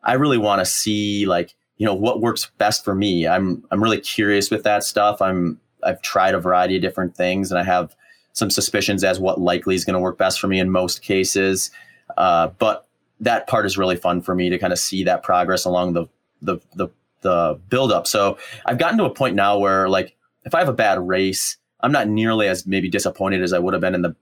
[0.03, 3.27] I really want to see like, you know, what works best for me.
[3.27, 5.21] I'm, I'm really curious with that stuff.
[5.21, 7.95] I'm, I've tried a variety of different things and I have
[8.33, 11.71] some suspicions as what likely is going to work best for me in most cases.
[12.17, 12.87] Uh, but
[13.19, 16.05] that part is really fun for me to kind of see that progress along the,
[16.41, 16.87] the, the
[17.21, 18.07] the buildup.
[18.07, 21.57] So I've gotten to a point now where like if I have a bad race,
[21.81, 24.15] I'm not nearly as maybe disappointed as I would have been in the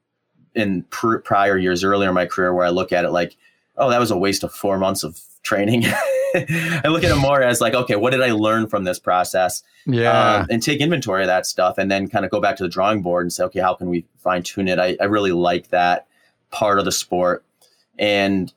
[0.55, 3.37] in pr- prior years earlier in my career where I look at it like,
[3.77, 5.85] oh, that was a waste of four months of training.
[6.35, 9.63] I look at it more as like, okay, what did I learn from this process?
[9.85, 10.39] Yeah.
[10.39, 12.69] Um, and take inventory of that stuff and then kind of go back to the
[12.69, 14.79] drawing board and say, okay, how can we fine tune it?
[14.79, 16.07] I, I really like that
[16.51, 17.43] part of the sport.
[17.97, 18.51] And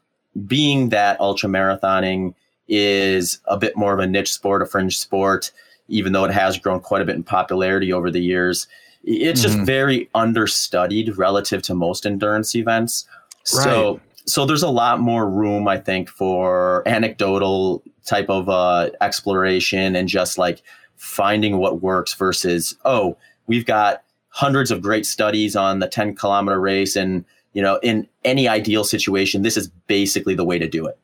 [0.47, 2.35] being that ultra marathoning
[2.71, 5.51] is a bit more of a niche sport, a fringe sport,
[5.89, 8.67] even though it has grown quite a bit in popularity over the years,
[9.05, 9.67] it's just Mhm.
[9.67, 13.07] very understudied relative to most endurance events.
[13.45, 14.01] So Right.
[14.27, 20.09] so there's a lot more room, I think, for anecdotal type of uh, exploration and
[20.09, 20.63] just like
[20.97, 26.61] finding what works versus oh, we've got hundreds of great studies on the 10 kilometer
[26.61, 30.87] race, and you know, in any ideal situation, this is basically the way to do
[30.87, 30.97] it.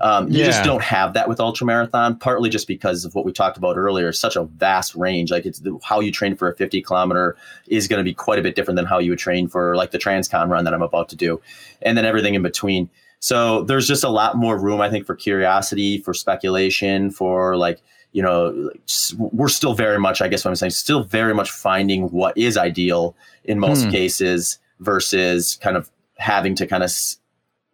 [0.00, 3.56] Um, you just don't have that with ultramarathon, partly just because of what we talked
[3.56, 4.12] about earlier.
[4.12, 5.30] Such a vast range.
[5.32, 8.38] Like it's the, how you train for a 50 kilometer is going to be quite
[8.38, 10.82] a bit different than how you would train for like the Transcon run that I'm
[10.82, 11.40] about to do,
[11.82, 12.88] and then everything in between.
[13.20, 17.80] So there's just a lot more room, I think, for curiosity, for speculation, for like
[18.12, 18.70] you know,
[19.18, 22.56] we're still very much, I guess, what I'm saying, still very much finding what is
[22.56, 23.90] ideal in most Hmm.
[23.90, 26.90] cases versus kind of having to kind of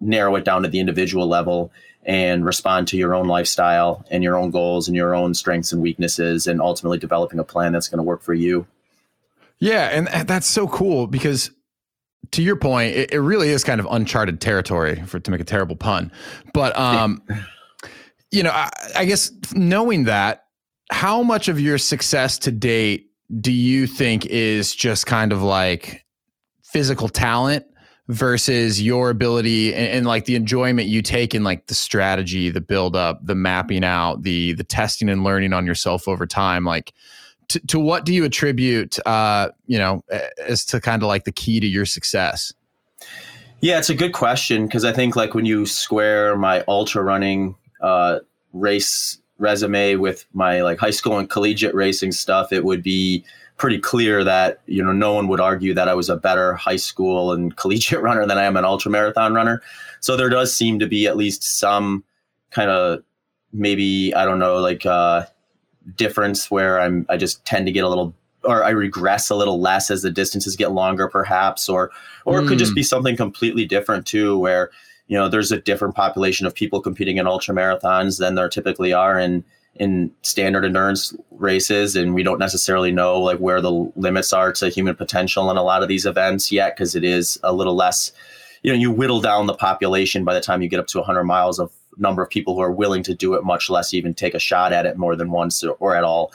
[0.01, 1.71] narrow it down to the individual level
[2.05, 5.81] and respond to your own lifestyle and your own goals and your own strengths and
[5.81, 8.67] weaknesses and ultimately developing a plan that's going to work for you.
[9.59, 11.51] Yeah, and that's so cool because
[12.33, 15.45] to your point, it, it really is kind of uncharted territory for to make a
[15.45, 16.11] terrible pun.
[16.53, 17.23] But um,
[18.31, 20.45] you know, I, I guess knowing that,
[20.91, 26.05] how much of your success to date do you think is just kind of like
[26.63, 27.65] physical talent
[28.09, 32.61] versus your ability and, and like the enjoyment you take in like the strategy, the
[32.61, 36.93] build up, the mapping out, the the testing and learning on yourself over time, like
[37.49, 40.03] to, to what do you attribute uh you know
[40.39, 42.53] as to kind of like the key to your success?
[43.61, 47.55] Yeah, it's a good question because I think like when you square my ultra running
[47.81, 48.19] uh,
[48.53, 53.25] race resume with my like high school and collegiate racing stuff, it would be
[53.57, 56.77] pretty clear that you know no one would argue that I was a better high
[56.77, 59.63] school and collegiate runner than I am an ultra marathon runner.
[60.01, 62.05] So there does seem to be at least some
[62.51, 63.03] kind of
[63.53, 65.27] maybe I don't know like uh,
[65.97, 69.61] difference where I'm I just tend to get a little or I regress a little
[69.61, 71.91] less as the distances get longer, perhaps, or
[72.27, 72.77] or it could just Mm.
[72.77, 74.71] be something completely different too, where
[75.07, 78.93] you know there's a different population of people competing in ultra marathons than there typically
[78.93, 79.45] are in
[79.77, 84.69] in standard endurance races, and we don't necessarily know like where the limits are to
[84.69, 88.13] human potential in a lot of these events yet, because it is a little less.
[88.63, 91.25] You know, you whittle down the population by the time you get up to 100
[91.25, 94.35] miles of number of people who are willing to do it, much less even take
[94.35, 96.33] a shot at it more than once or, or at all.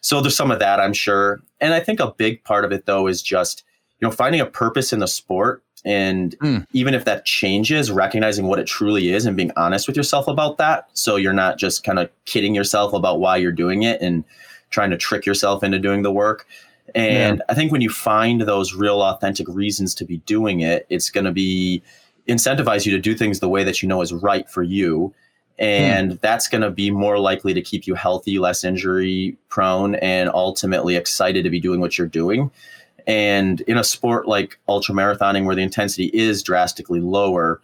[0.00, 1.40] So there's some of that, I'm sure.
[1.60, 3.64] And I think a big part of it, though, is just,
[4.00, 5.62] you know, finding a purpose in the sport.
[5.84, 6.66] And Mm.
[6.72, 10.58] even if that changes, recognizing what it truly is and being honest with yourself about
[10.58, 10.88] that.
[10.92, 14.24] So you're not just kind of kidding yourself about why you're doing it and
[14.70, 16.46] trying to trick yourself into doing the work.
[16.94, 21.10] And I think when you find those real authentic reasons to be doing it, it's
[21.10, 21.82] going to be
[22.28, 25.14] incentivize you to do things the way that you know is right for you
[25.58, 30.28] and that's going to be more likely to keep you healthy less injury prone and
[30.34, 32.50] ultimately excited to be doing what you're doing
[33.08, 37.60] and in a sport like ultra marathoning where the intensity is drastically lower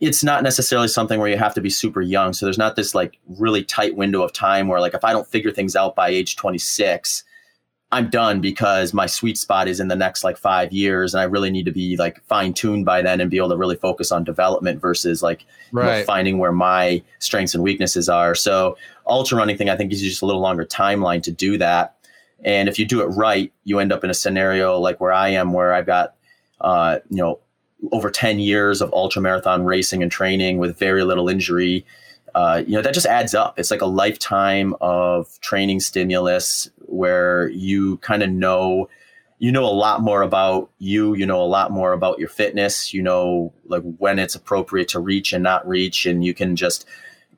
[0.00, 2.94] it's not necessarily something where you have to be super young so there's not this
[2.94, 6.08] like really tight window of time where like if i don't figure things out by
[6.08, 7.24] age 26
[7.90, 11.24] I'm done because my sweet spot is in the next like five years, and I
[11.24, 14.12] really need to be like fine tuned by then and be able to really focus
[14.12, 18.34] on development versus like you know, finding where my strengths and weaknesses are.
[18.34, 21.94] So ultra running thing, I think, is just a little longer timeline to do that.
[22.44, 25.30] And if you do it right, you end up in a scenario like where I
[25.30, 26.14] am, where I've got,
[26.60, 27.40] uh, you know,
[27.92, 31.84] over 10 years of ultra marathon racing and training with very little injury.
[32.34, 33.58] Uh, you know, that just adds up.
[33.58, 38.88] It's like a lifetime of training stimulus where you kind of know
[39.38, 42.92] you know a lot more about you you know a lot more about your fitness
[42.92, 46.86] you know like when it's appropriate to reach and not reach and you can just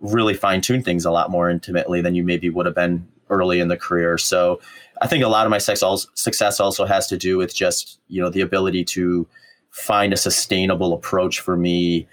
[0.00, 3.60] really fine tune things a lot more intimately than you maybe would have been early
[3.60, 4.60] in the career so
[5.00, 8.30] i think a lot of my success also has to do with just you know
[8.30, 9.26] the ability to
[9.70, 12.06] find a sustainable approach for me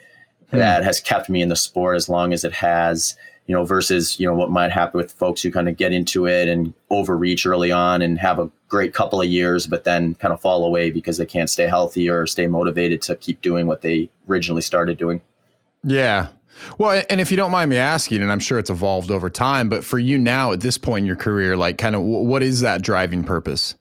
[0.51, 0.59] Hmm.
[0.59, 3.17] that has kept me in the sport as long as it has
[3.47, 6.25] you know, versus, you know, what might happen with folks who kind of get into
[6.27, 10.33] it and overreach early on and have a great couple of years, but then kind
[10.33, 13.81] of fall away because they can't stay healthy or stay motivated to keep doing what
[13.81, 15.21] they originally started doing.
[15.83, 16.27] yeah
[16.77, 19.69] well and if you don't mind me asking and i'm sure it's evolved over time
[19.69, 22.61] but for you now at this point in your career like kind of what is
[22.61, 23.75] that driving purpose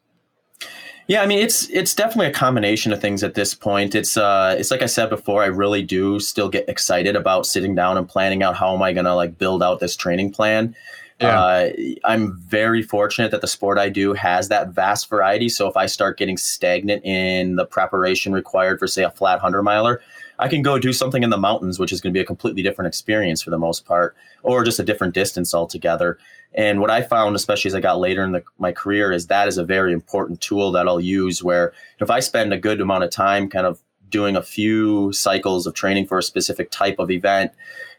[1.08, 3.94] Yeah, I mean it's it's definitely a combination of things at this point.
[3.94, 7.76] It's uh it's like I said before, I really do still get excited about sitting
[7.76, 10.74] down and planning out how am I gonna like build out this training plan.
[11.20, 11.40] Yeah.
[11.40, 11.70] Uh,
[12.04, 15.48] I'm very fortunate that the sport I do has that vast variety.
[15.48, 19.62] So if I start getting stagnant in the preparation required for say a flat hundred
[19.62, 20.02] miler,
[20.38, 22.62] I can go do something in the mountains, which is going to be a completely
[22.62, 26.18] different experience for the most part, or just a different distance altogether.
[26.54, 29.48] And what I found, especially as I got later in the, my career, is that
[29.48, 31.42] is a very important tool that I'll use.
[31.42, 35.66] Where if I spend a good amount of time kind of doing a few cycles
[35.66, 37.52] of training for a specific type of event,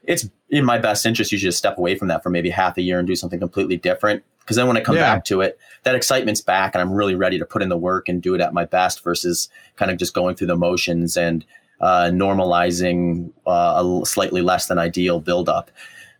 [0.03, 2.81] it's in my best interest usually to step away from that for maybe half a
[2.81, 4.23] year and do something completely different.
[4.39, 5.15] Because then when I come yeah.
[5.15, 8.07] back to it, that excitement's back and I'm really ready to put in the work
[8.07, 11.45] and do it at my best versus kind of just going through the motions and
[11.81, 15.71] uh, normalizing uh, a slightly less than ideal buildup.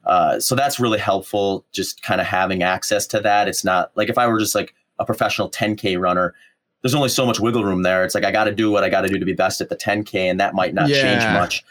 [0.06, 3.48] Uh, so that's really helpful, just kind of having access to that.
[3.48, 6.34] It's not like if I were just like a professional 10K runner,
[6.82, 8.06] there's only so much wiggle room there.
[8.06, 9.70] It's like I got to do what I got to do to be best at
[9.70, 11.02] the 10K, and that might not yeah.
[11.02, 11.66] change much.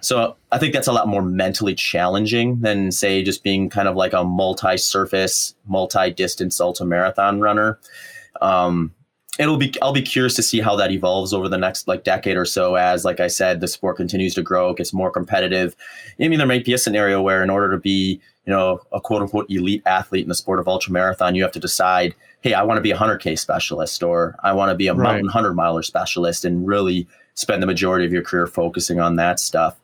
[0.00, 3.96] So I think that's a lot more mentally challenging than say just being kind of
[3.96, 7.78] like a multi-surface, multi-distance ultra marathon runner.
[8.40, 8.94] Um,
[9.38, 12.36] it'll be I'll be curious to see how that evolves over the next like decade
[12.36, 15.76] or so as like I said the sport continues to grow gets more competitive.
[16.20, 19.00] I mean there might be a scenario where in order to be you know a
[19.00, 22.54] quote unquote elite athlete in the sport of ultra marathon you have to decide hey
[22.54, 25.04] I want to be a 100k specialist or I want to be a right.
[25.04, 29.38] mountain 100 miler specialist and really spend the majority of your career focusing on that
[29.38, 29.78] stuff.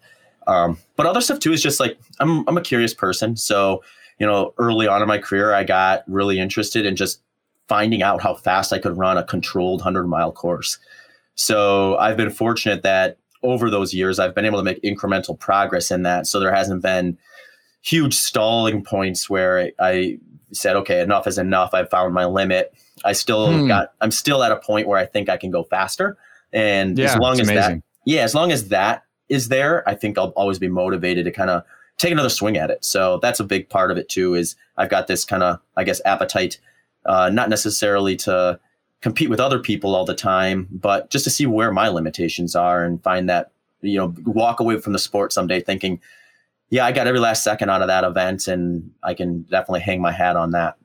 [0.48, 3.36] Um, but other stuff too is just like I'm I'm a curious person.
[3.36, 3.84] So
[4.18, 7.20] you know early on in my career I got really interested in just
[7.68, 10.78] finding out how fast I could run a controlled 100 mile course.
[11.34, 15.90] So I've been fortunate that over those years, I've been able to make incremental progress
[15.90, 16.26] in that.
[16.26, 17.18] So there hasn't been
[17.82, 20.18] huge stalling points where I
[20.52, 21.74] said, okay, enough is enough.
[21.74, 22.72] I've found my limit.
[23.04, 23.68] I still hmm.
[23.68, 26.16] got, I'm still at a point where I think I can go faster.
[26.52, 27.78] And yeah, as long as amazing.
[27.78, 31.30] that, yeah, as long as that is there, I think I'll always be motivated to
[31.30, 31.64] kind of
[31.98, 32.84] take another swing at it.
[32.84, 35.84] So that's a big part of it too, is I've got this kind of, I
[35.84, 36.58] guess, appetite
[37.06, 38.58] uh, not necessarily to
[39.00, 42.84] compete with other people all the time, but just to see where my limitations are
[42.84, 43.50] and find that,
[43.82, 46.00] you know, walk away from the sport someday thinking,
[46.70, 50.00] yeah, I got every last second out of that event and I can definitely hang
[50.00, 50.76] my hat on that.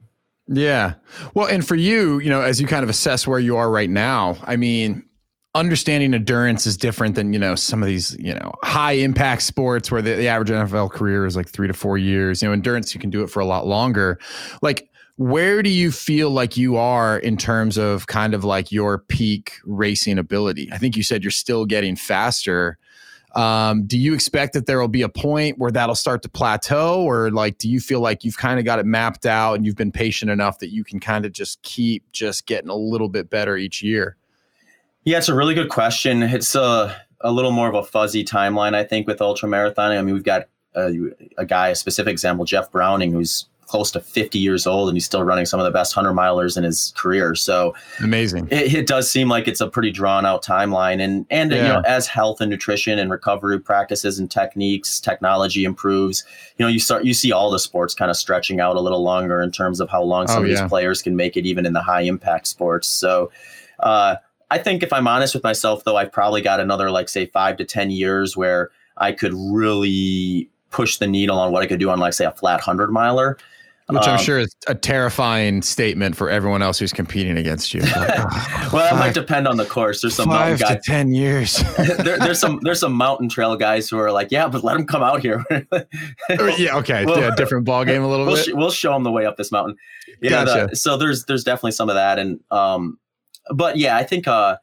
[0.47, 0.95] Yeah.
[1.33, 3.89] Well, and for you, you know, as you kind of assess where you are right
[3.89, 5.05] now, I mean,
[5.55, 9.91] understanding endurance is different than, you know, some of these, you know, high impact sports
[9.91, 12.41] where the, the average NFL career is like three to four years.
[12.41, 14.19] You know, endurance, you can do it for a lot longer.
[14.61, 14.88] Like,
[15.19, 19.51] where do you feel like you are in terms of kind of like your peak
[19.65, 20.69] racing ability?
[20.71, 22.77] I think you said you're still getting faster.
[23.35, 27.01] Um, do you expect that there will be a point where that'll start to plateau,
[27.01, 29.75] or like do you feel like you've kind of got it mapped out and you've
[29.75, 33.29] been patient enough that you can kind of just keep just getting a little bit
[33.29, 34.15] better each year?
[35.03, 36.23] Yeah, it's a really good question.
[36.23, 39.99] It's a a little more of a fuzzy timeline, I think, with ultra marathoning.
[39.99, 40.93] I mean, we've got a,
[41.37, 45.05] a guy, a specific example, Jeff Browning, who's close to 50 years old and he's
[45.05, 47.35] still running some of the best 100 milers in his career.
[47.35, 48.47] So amazing.
[48.49, 50.99] It, it does seem like it's a pretty drawn out timeline.
[50.99, 51.57] And, and, yeah.
[51.57, 56.23] you know, as health and nutrition and recovery practices and techniques, technology improves,
[56.57, 59.03] you know, you start, you see all the sports kind of stretching out a little
[59.03, 61.65] longer in terms of how long some oh, of these players can make it, even
[61.65, 62.87] in the high impact sports.
[62.87, 63.31] So,
[63.79, 64.15] uh,
[64.51, 67.57] I think if I'm honest with myself, though, I've probably got another, like, say, five
[67.57, 71.89] to 10 years where I could really push the needle on what I could do
[71.89, 73.37] on, like, say, a flat 100 miler.
[73.89, 77.81] Which I'm um, sure is a terrifying statement for everyone else who's competing against you.
[77.81, 80.01] Like, oh, well, that might depend on the course.
[80.01, 81.57] There's some five to ten years.
[81.77, 84.85] there, there's some there's some mountain trail guys who are like, yeah, but let them
[84.85, 85.43] come out here.
[86.59, 88.45] yeah, okay, we'll, yeah, different ball game a little we'll bit.
[88.45, 89.75] Sh- we'll show them the way up this mountain.
[90.21, 90.67] Yeah, gotcha.
[90.69, 92.99] the, so there's there's definitely some of that, and um,
[93.55, 94.57] but yeah, I think uh,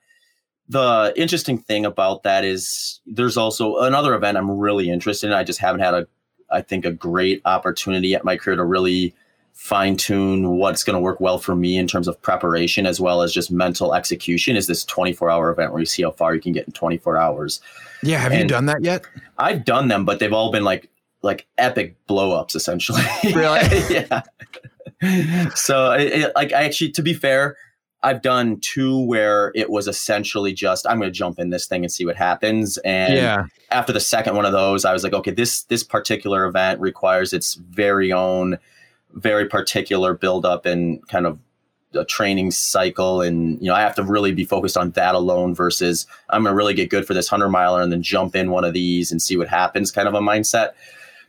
[0.69, 5.33] the interesting thing about that is there's also another event I'm really interested in.
[5.33, 6.07] I just haven't had a
[6.51, 9.15] I think, a great opportunity at my career to really
[9.57, 13.23] fine tune what's going to work well for me in terms of preparation as well
[13.23, 16.41] as just mental execution is this 24 hour event where you see how far you
[16.43, 17.61] can get in 24 hours.
[18.03, 18.19] Yeah.
[18.19, 19.07] Have and you done that yet?
[19.39, 20.91] I've done them, but they've all been like,
[21.23, 23.03] like epic blowups essentially.
[23.25, 23.61] Really?
[23.91, 24.23] yeah.
[25.55, 27.57] so it, it, like I actually, to be fair,
[28.07, 31.83] I've done two where it was essentially just I'm going to jump in this thing
[31.83, 32.79] and see what happens.
[32.79, 33.47] And yeah.
[33.73, 37.33] after the second one of those, I was like, okay, this this particular event requires
[37.33, 38.59] its very own,
[39.15, 41.41] very particular build up and kind of
[41.95, 43.23] a training cycle.
[43.23, 46.53] And you know, I have to really be focused on that alone versus I'm going
[46.53, 49.11] to really get good for this hundred miler and then jump in one of these
[49.11, 49.91] and see what happens.
[49.91, 50.75] Kind of a mindset.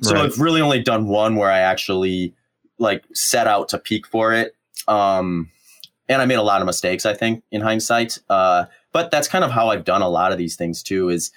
[0.03, 0.25] So right.
[0.25, 2.36] I've really only done one where I actually
[2.78, 4.55] like set out to peak for it.
[4.88, 5.49] Um,
[6.10, 8.20] and I made a lot of mistakes, I think, in hindsight.
[8.30, 11.10] Uh, but that's kind of how I've done a lot of these things too.
[11.10, 11.32] Is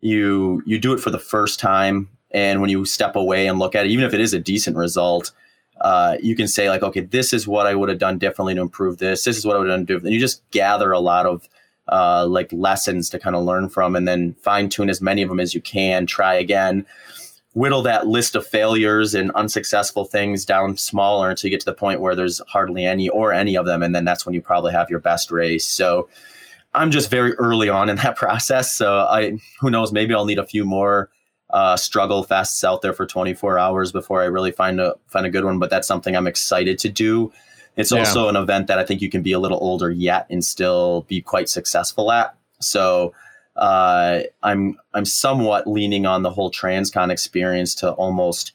[0.00, 3.74] you you do it for the first time, and when you step away and look
[3.74, 5.32] at it, even if it is a decent result,
[5.80, 8.60] uh, you can say like, okay, this is what I would have done differently to
[8.60, 9.24] improve this.
[9.24, 10.10] This is what I would have done differently.
[10.10, 11.48] And you just gather a lot of
[11.88, 15.28] uh, like lessons to kind of learn from, and then fine tune as many of
[15.28, 16.06] them as you can.
[16.06, 16.84] Try again
[17.56, 21.72] whittle that list of failures and unsuccessful things down smaller until you get to the
[21.72, 24.70] point where there's hardly any or any of them and then that's when you probably
[24.70, 25.64] have your best race.
[25.64, 26.06] So
[26.74, 30.38] i'm just very early on in that process so i who knows maybe i'll need
[30.38, 31.08] a few more
[31.48, 35.30] uh, struggle fests out there for 24 hours before i really find a find a
[35.30, 37.32] good one but that's something i'm excited to do.
[37.76, 38.00] It's yeah.
[38.00, 41.06] also an event that i think you can be a little older yet and still
[41.08, 42.34] be quite successful at.
[42.60, 43.14] So
[43.56, 48.52] uh, I'm I'm somewhat leaning on the whole transcon experience to almost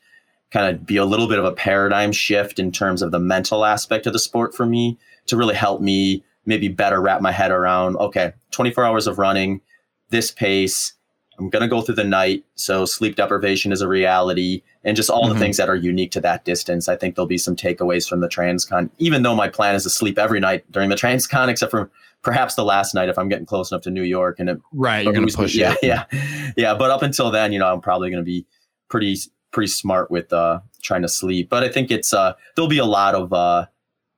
[0.51, 3.65] kind of be a little bit of a paradigm shift in terms of the mental
[3.65, 4.97] aspect of the sport for me
[5.27, 9.61] to really help me maybe better wrap my head around okay 24 hours of running
[10.09, 10.93] this pace
[11.39, 15.09] i'm going to go through the night so sleep deprivation is a reality and just
[15.09, 15.33] all mm-hmm.
[15.33, 18.19] the things that are unique to that distance i think there'll be some takeaways from
[18.19, 21.71] the transcon even though my plan is to sleep every night during the transcon except
[21.71, 21.89] for
[22.21, 25.03] perhaps the last night if I'm getting close enough to New York and it, right,
[25.03, 25.79] you're going to push yeah, it.
[25.83, 28.45] Yeah, yeah, But up until then, you know, I'm probably going to be
[28.89, 29.17] pretty
[29.51, 31.49] pretty smart with uh, trying to sleep.
[31.49, 33.65] But I think it's uh, there'll be a lot of uh,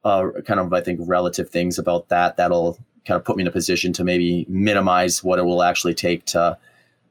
[0.04, 3.47] uh, kind of I think relative things about that that'll kind of put me in
[3.47, 6.58] a position to maybe minimize what it will actually take to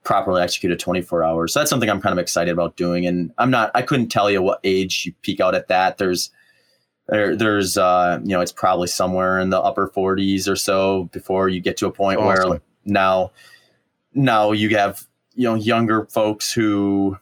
[0.05, 1.53] properly execute a 24 hours.
[1.53, 3.07] So that's something I'm kind of excited about doing.
[3.07, 5.99] And I'm not I couldn't tell you what age you peak out at that.
[5.99, 6.31] There's
[7.09, 11.49] there, there's uh, you know it's probably somewhere in the upper 40s or so before
[11.49, 12.51] you get to a point awesome.
[12.51, 13.33] where now
[14.15, 17.17] now you have you know younger folks who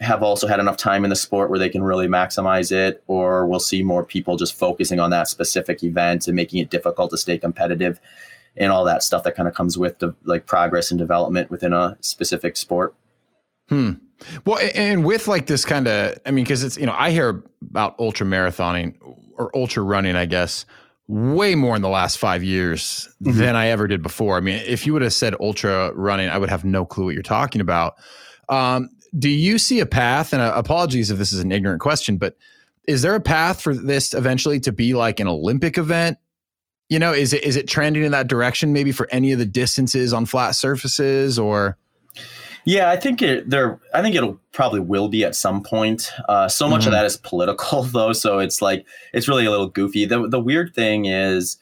[0.00, 3.46] have also had enough time in the sport where they can really maximize it or
[3.46, 7.18] we'll see more people just focusing on that specific event and making it difficult to
[7.18, 8.00] stay competitive
[8.56, 11.72] and all that stuff that kind of comes with the like progress and development within
[11.72, 12.94] a specific sport
[13.68, 13.92] hmm
[14.44, 17.42] well, and with like this kind of, I mean, because it's, you know, I hear
[17.70, 18.96] about ultra marathoning
[19.38, 20.66] or ultra running, I guess,
[21.06, 23.38] way more in the last five years mm-hmm.
[23.38, 24.36] than I ever did before.
[24.36, 27.14] I mean, if you would have said ultra running, I would have no clue what
[27.14, 27.94] you're talking about.
[28.48, 30.32] Um, do you see a path?
[30.32, 32.36] And uh, apologies if this is an ignorant question, but
[32.86, 36.18] is there a path for this eventually to be like an Olympic event?
[36.88, 38.72] You know, is it is it trending in that direction?
[38.72, 41.76] Maybe for any of the distances on flat surfaces, or
[42.64, 43.80] yeah, I think it there.
[43.94, 46.12] I think it'll probably will be at some point.
[46.28, 46.88] Uh, so much mm-hmm.
[46.88, 50.04] of that is political, though, so it's like it's really a little goofy.
[50.04, 51.58] The the weird thing is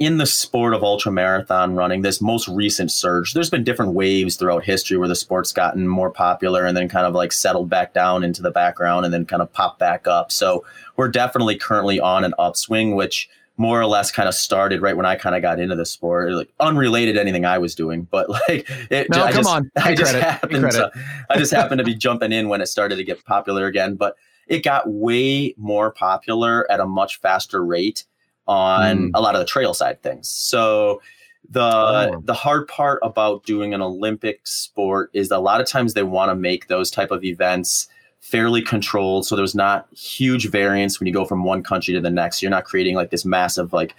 [0.00, 3.34] in the sport of ultra marathon running, this most recent surge.
[3.34, 7.06] There's been different waves throughout history where the sport's gotten more popular and then kind
[7.06, 10.32] of like settled back down into the background and then kind of popped back up.
[10.32, 10.64] So
[10.96, 15.04] we're definitely currently on an upswing, which more or less kind of started right when
[15.04, 18.28] I kind of got into the sport, like unrelated to anything I was doing, but
[18.30, 20.90] like it, no, I come just, on, I just happened to,
[21.28, 24.16] I just happened to be jumping in when it started to get popular again, but
[24.46, 28.04] it got way more popular at a much faster rate
[28.48, 29.10] on mm.
[29.14, 30.28] a lot of the trail side things.
[30.28, 31.00] So
[31.48, 32.22] the oh.
[32.24, 36.30] the hard part about doing an Olympic sport is a lot of times they want
[36.30, 37.88] to make those type of events
[38.20, 39.26] fairly controlled.
[39.26, 42.42] So there's not huge variance when you go from one country to the next.
[42.42, 43.94] You're not creating like this massive like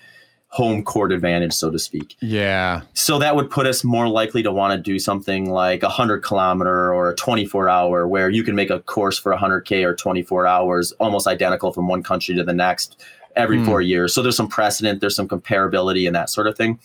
[0.51, 2.15] home court advantage, so to speak.
[2.19, 2.81] Yeah.
[2.93, 6.23] So that would put us more likely to want to do something like a hundred
[6.23, 10.45] kilometer or a 24 hour, where you can make a course for 100k or 24
[10.45, 13.01] hours, almost identical from one country to the next
[13.37, 13.65] every mm.
[13.65, 14.13] four years.
[14.13, 16.79] So there's some precedent, there's some comparability, and that sort of thing.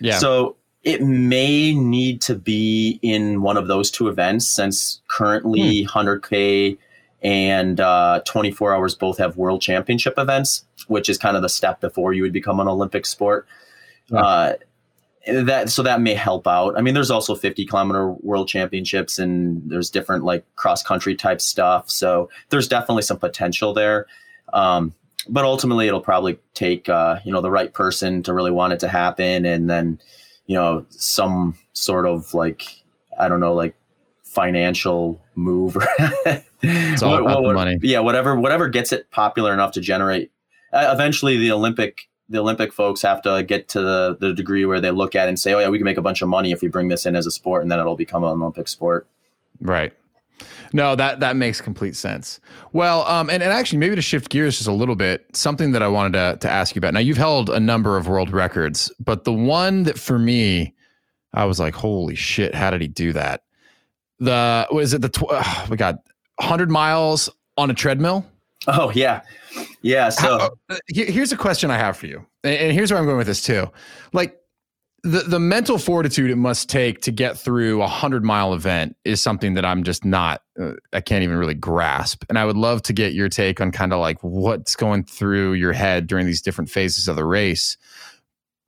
[0.00, 0.18] Yeah.
[0.18, 5.88] So it may need to be in one of those two events since currently hmm.
[5.88, 6.78] 100K
[7.22, 11.80] and uh, 24 hours both have world championship events, which is kind of the step
[11.80, 13.46] before you would become an Olympic sport.
[14.10, 14.54] Uh,
[15.26, 16.76] that so that may help out.
[16.78, 21.40] I mean, there's also 50 kilometer world championships and there's different like cross country type
[21.40, 21.90] stuff.
[21.90, 24.06] So there's definitely some potential there.
[24.52, 24.94] Um,
[25.28, 28.80] but ultimately, it'll probably take uh, you know the right person to really want it
[28.80, 30.00] to happen, and then
[30.50, 32.82] you know some sort of like
[33.16, 33.76] I don't know like
[34.24, 35.76] financial move
[36.60, 37.78] it's all about what, money.
[37.82, 40.32] Yeah, whatever whatever gets it popular enough to generate.
[40.72, 44.80] Uh, eventually, the Olympic the Olympic folks have to get to the, the degree where
[44.80, 46.50] they look at it and say, oh yeah, we can make a bunch of money
[46.50, 49.06] if we bring this in as a sport, and then it'll become an Olympic sport.
[49.60, 49.92] Right.
[50.72, 52.40] No, that that makes complete sense.
[52.72, 55.82] Well, um, and, and actually, maybe to shift gears just a little bit, something that
[55.82, 56.94] I wanted to to ask you about.
[56.94, 60.74] Now, you've held a number of world records, but the one that for me,
[61.34, 63.42] I was like, holy shit, how did he do that?
[64.18, 65.98] The was it the tw- oh my god,
[66.40, 68.24] hundred miles on a treadmill?
[68.66, 69.22] Oh yeah,
[69.82, 70.10] yeah.
[70.10, 73.06] So How- uh, here's a question I have for you, and and here's where I'm
[73.06, 73.70] going with this too.
[74.12, 74.36] Like
[75.02, 79.20] the the mental fortitude it must take to get through a hundred mile event is
[79.20, 80.42] something that I'm just not.
[80.60, 83.72] Uh, I can't even really grasp, and I would love to get your take on
[83.72, 87.76] kind of like what's going through your head during these different phases of the race.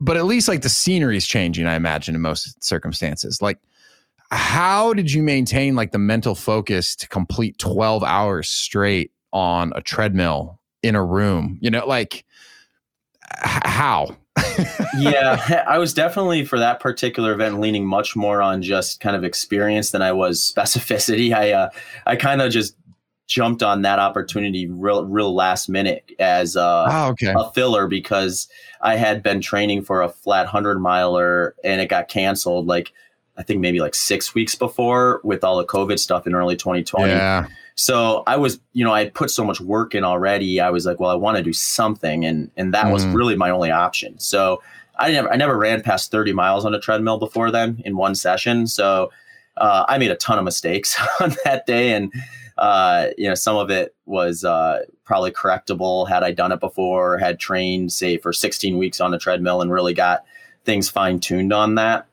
[0.01, 3.41] But at least like the scenery is changing, I imagine in most circumstances.
[3.41, 3.59] Like,
[4.31, 9.83] how did you maintain like the mental focus to complete 12 hours straight on a
[9.83, 11.59] treadmill in a room?
[11.61, 12.25] You know, like
[13.43, 14.17] how?
[14.97, 19.25] Yeah, I was definitely for that particular event leaning much more on just kind of
[19.25, 21.33] experience than I was specificity.
[21.35, 21.71] I uh,
[22.07, 22.77] I kind of just
[23.29, 27.33] jumped on that opportunity real real last minute as uh, Oh, okay.
[27.37, 28.49] a filler because
[28.81, 32.93] I had been training for a flat hundred miler and it got canceled like
[33.37, 37.11] I think maybe like six weeks before with all the COVID stuff in early 2020.
[37.11, 37.47] Yeah.
[37.75, 40.61] So I was, you know, I had put so much work in already.
[40.61, 43.15] I was like, well, I want to do something, and and that was Mm.
[43.15, 44.19] really my only option.
[44.19, 44.63] So
[44.99, 48.15] I never, I never ran past 30 miles on a treadmill before then in one
[48.15, 48.67] session.
[48.67, 49.11] So
[49.57, 52.13] uh, I made a ton of mistakes on that day, and
[52.59, 57.17] uh, you know, some of it was uh, probably correctable had I done it before,
[57.19, 60.25] had trained say for 16 weeks on a treadmill, and really got
[60.65, 62.07] things fine tuned on that.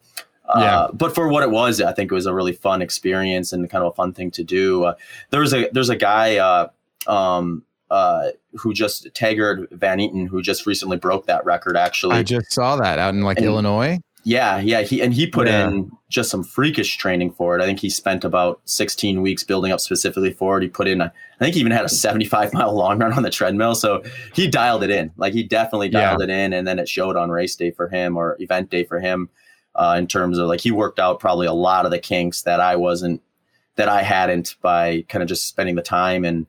[0.56, 0.80] Yeah.
[0.80, 3.70] Uh, but for what it was, I think it was a really fun experience and
[3.70, 4.84] kind of a fun thing to do.
[4.86, 4.94] Uh,
[5.30, 6.68] there was a there's a guy uh,
[7.08, 11.78] um, uh, who just Taggart Van Eaton who just recently broke that record.
[11.78, 14.00] Actually, I just saw that out in like And- Illinois.
[14.24, 14.82] yeah, yeah.
[14.82, 15.68] He and he put Yeah.
[15.68, 17.62] in just some freakish training for it.
[17.62, 20.64] I think he spent about 16 weeks building up specifically for it.
[20.64, 23.22] He put in, a, I think he even had a 75 mile long run on
[23.22, 23.76] the treadmill.
[23.76, 25.12] So he dialed it in.
[25.18, 26.02] Like he definitely Yeah.
[26.10, 28.84] dialed it in, and then it showed on race day for him or event day
[28.84, 29.30] for him.
[29.80, 32.60] Uh, in terms of like he worked out probably a lot of the kinks that
[32.60, 33.22] I wasn't
[33.78, 36.46] that I hadn't by kind of just spending the time and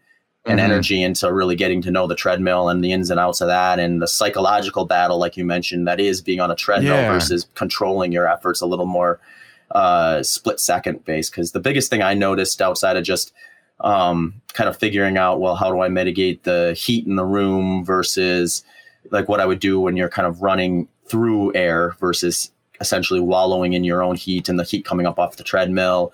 [0.46, 0.64] and Mhm.
[0.64, 3.78] energy into really getting to know the treadmill and the ins and outs of that
[3.78, 7.12] and the psychological battle like you mentioned that is being on a treadmill Yeah.
[7.12, 9.20] versus controlling your efforts a little more
[9.72, 13.32] uh split second based because the biggest thing i noticed outside of just
[13.80, 17.84] um kind of figuring out well how do i mitigate the heat in the room
[17.84, 18.64] versus
[19.10, 22.50] like what i would do when you're kind of running through air versus
[22.80, 26.12] essentially wallowing in your own heat and the heat coming up off the treadmill.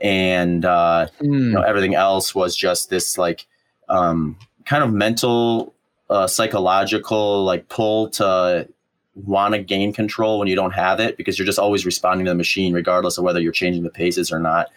[0.00, 1.52] And uh you Mm.
[1.52, 3.46] know everything else was just this like
[3.88, 5.74] um kind of mental
[6.10, 8.68] uh psychological like pull to
[9.14, 12.30] want to gain control when you don't have it because you're just always responding to
[12.30, 14.68] the machine regardless of whether you're changing the paces or not.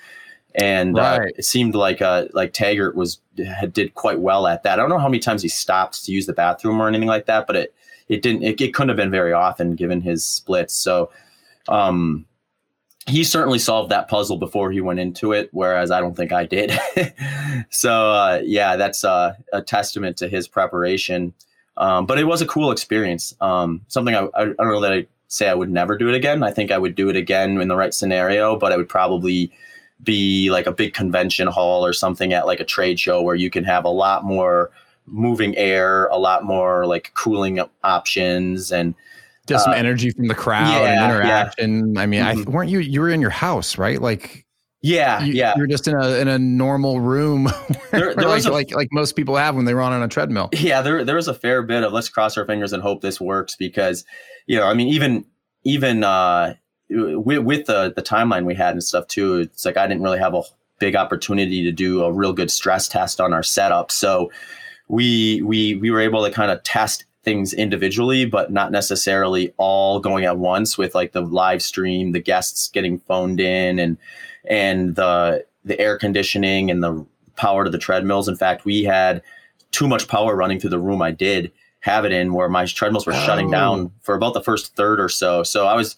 [0.55, 4.79] And uh, it seemed like uh like taggart was had, did quite well at that.
[4.79, 7.25] I don't know how many times he stopped to use the bathroom or anything like
[7.27, 7.73] that but it
[8.09, 10.73] it didn't it, it couldn't have been very often given his splits.
[10.73, 11.11] So
[11.67, 12.25] um
[13.07, 16.45] he certainly solved that puzzle before he went into it, whereas I don't think I
[16.45, 16.71] did.
[17.71, 21.33] so uh, yeah, that's uh, a testament to his preparation.
[21.77, 23.35] Um, but it was a cool experience.
[23.41, 26.15] Um, something I, I, I don't know that I say I would never do it
[26.15, 26.43] again.
[26.43, 29.51] I think I would do it again in the right scenario, but I would probably
[30.03, 33.49] be like a big convention hall or something at like a trade show where you
[33.49, 34.71] can have a lot more
[35.07, 38.93] moving air, a lot more like cooling options and
[39.47, 41.09] Just some uh, energy from the crowd yeah, and yeah.
[41.09, 41.97] interaction.
[41.97, 42.47] I mean, Mhm.
[42.47, 43.99] I weren't you you were in your house, right?
[44.01, 44.45] Like
[44.83, 45.53] yeah, you, yeah.
[45.57, 47.45] you're just in a in a normal room
[47.91, 50.49] There- there like, a- like like most people have when they run on a treadmill.
[50.53, 53.19] yeah there there was a fair bit of let's cross our fingers and hope this
[53.21, 54.03] works because
[54.47, 55.23] you know i mean even
[55.63, 56.55] even uh
[56.89, 60.17] with, with the the timeline we had and stuff too it's like i didn't really
[60.17, 60.41] have a
[60.79, 64.31] big opportunity to do a real good stress test on our setup so
[64.87, 69.99] we we we were able to kind of test things individually but not necessarily all
[69.99, 73.97] going at once with like the live stream the guests getting phoned in and
[74.49, 77.05] and the the air conditioning and the
[77.35, 79.21] power to the treadmills in fact we had
[79.71, 81.51] too much power running through the room I did
[81.81, 83.51] have it in where my treadmills were shutting Oh.
[83.51, 85.41] down for about the first third or so.
[85.41, 85.95] So I was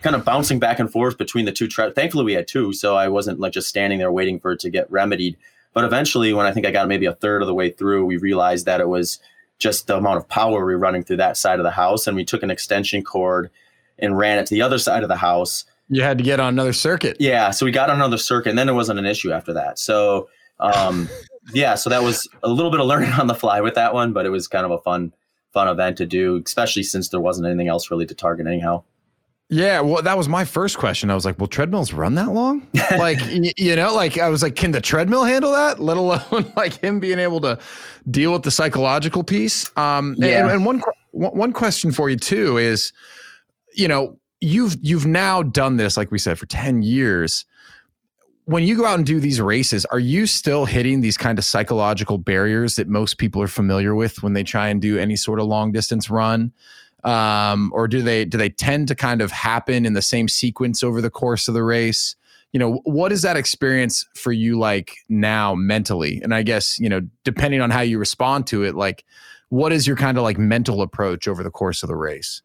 [0.00, 1.94] kind of bouncing back and forth between the two tread.
[1.94, 4.70] Thankfully, we had two, so I wasn't like just standing there waiting for it to
[4.70, 5.36] get remedied.
[5.74, 8.16] But eventually, when I think I got maybe a third of the way through, we
[8.16, 9.18] realized that it was
[9.58, 12.16] just the amount of power we were running through that side of the house, and
[12.16, 13.50] we took an extension cord
[13.98, 16.48] and ran it to the other side of the house You had to get on
[16.48, 17.16] another circuit.
[17.18, 19.78] yeah, so we got on another circuit, and then it wasn't an issue after that.
[19.78, 20.28] So,
[20.60, 21.08] um,
[21.54, 24.12] yeah, so that was a little bit of learning on the fly with that one,
[24.12, 25.12] but it was kind of a fun,
[25.52, 28.82] fun event to do, especially since there wasn't anything else really to target anyhow.
[29.48, 31.08] Yeah, well, that was my first question.
[31.08, 32.66] I was like, "Will treadmills run that long?"
[32.98, 33.18] like,
[33.56, 36.98] you know, like I was like, "Can the treadmill handle that?" Let alone like him
[36.98, 37.58] being able to
[38.10, 39.70] deal with the psychological piece.
[39.76, 40.50] Um, and- Yeah.
[40.52, 42.92] and, one que- one one question for you too is,
[43.74, 47.44] you know, you've you've now done this, like we said, for ten years.
[48.46, 51.44] when you go out and do these races, are you still hitting these kind of
[51.44, 55.40] psychological barriers that most people are familiar with when they try and do any sort
[55.40, 56.52] of long distance run?
[57.04, 60.82] Um, or do they do they tend to kind of happen in the same sequence
[60.82, 62.16] over the course of the race?
[62.52, 66.20] You know, what is that experience for you like now mentally?
[66.22, 69.04] And I guess, you know, depending on how you respond to it, like
[69.50, 72.42] what is your kind of like mental approach over the course of the race?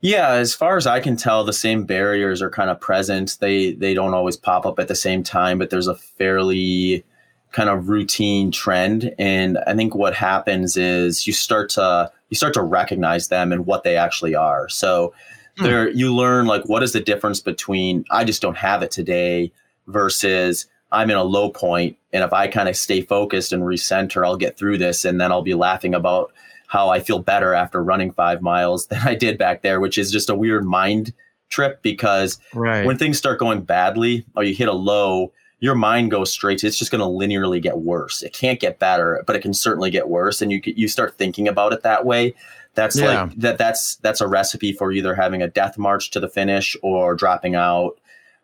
[0.00, 3.38] Yeah, as far as I can tell, the same barriers are kind of present.
[3.40, 7.04] They they don't always pop up at the same time, but there's a fairly
[7.52, 9.14] kind of routine trend.
[9.18, 13.64] And I think what happens is you start to you start to recognize them and
[13.64, 14.68] what they actually are.
[14.68, 15.14] So
[15.56, 15.62] hmm.
[15.62, 19.52] there you learn like what is the difference between I just don't have it today
[19.86, 24.26] versus I'm in a low point and if I kind of stay focused and recenter,
[24.26, 26.32] I'll get through this and then I'll be laughing about
[26.66, 30.10] how I feel better after running five miles than I did back there, which is
[30.10, 31.12] just a weird mind
[31.50, 32.84] trip because right.
[32.84, 35.32] when things start going badly or you hit a low,
[35.64, 38.22] your mind goes straight to it's just going to linearly get worse.
[38.22, 40.42] It can't get better, but it can certainly get worse.
[40.42, 42.34] And you you start thinking about it that way.
[42.74, 43.22] That's yeah.
[43.22, 43.56] like that.
[43.56, 47.54] That's that's a recipe for either having a death march to the finish or dropping
[47.54, 47.98] out.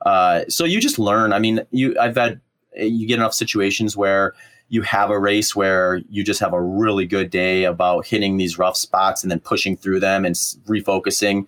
[0.07, 1.35] Uh, so you just learn.
[1.35, 2.41] I mean, you I've had
[2.75, 4.33] you get enough situations where
[4.71, 8.57] you have a race where you just have a really good day about hitting these
[8.57, 11.47] rough spots and then pushing through them and refocusing.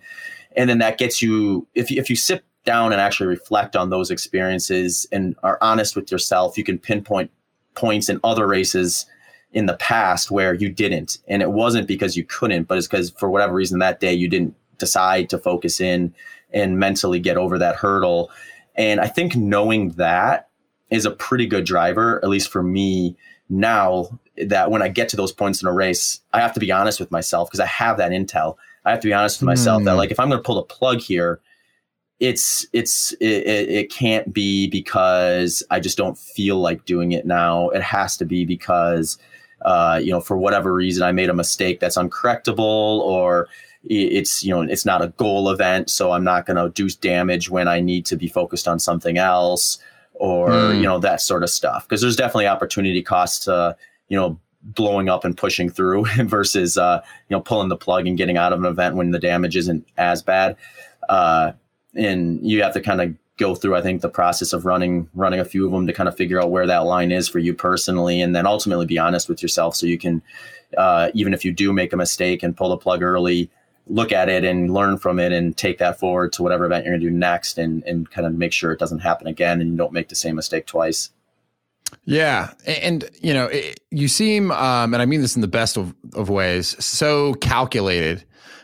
[0.55, 3.89] And then that gets you, if you, if you sit down and actually reflect on
[3.89, 7.31] those experiences and are honest with yourself, you can pinpoint
[7.75, 9.05] points in other races
[9.51, 11.19] in the past where you didn't.
[11.27, 14.27] And it wasn't because you couldn't, but it's because for whatever reason that day you
[14.27, 16.13] didn't decide to focus in
[16.51, 18.31] and mentally get over that hurdle.
[18.75, 20.49] And I think knowing that
[20.89, 23.15] is a pretty good driver, at least for me
[23.49, 26.71] now that when I get to those points in a race, I have to be
[26.71, 28.55] honest with myself because I have that intel.
[28.85, 29.85] I have to be honest with myself mm.
[29.85, 29.97] that hmm.
[29.97, 31.39] like if I'm going to pull the plug here,
[32.23, 37.67] it's it's it, it can't be because I just don't feel like doing it now.
[37.69, 39.17] It has to be because
[39.63, 43.49] uh, you know for whatever reason I made a mistake that's uncorrectable or
[43.83, 47.49] it's you know it's not a goal event, so I'm not going to do damage
[47.49, 49.77] when I need to be focused on something else
[50.13, 50.77] or mm.
[50.77, 53.75] you know that sort of stuff because there's definitely opportunity costs to
[54.07, 58.17] you know blowing up and pushing through versus uh, you know pulling the plug and
[58.17, 60.55] getting out of an event when the damage isn't as bad
[61.09, 61.51] uh,
[61.95, 65.39] and you have to kind of go through i think the process of running running
[65.39, 67.53] a few of them to kind of figure out where that line is for you
[67.53, 70.21] personally and then ultimately be honest with yourself so you can
[70.77, 73.49] uh, even if you do make a mistake and pull the plug early
[73.87, 76.93] look at it and learn from it and take that forward to whatever event you're
[76.93, 79.71] going to do next and, and kind of make sure it doesn't happen again and
[79.71, 81.09] you don't make the same mistake twice.
[82.05, 82.53] Yeah.
[82.65, 85.93] And, you know, it, you seem, um, and I mean this in the best of,
[86.13, 88.23] of ways, so calculated.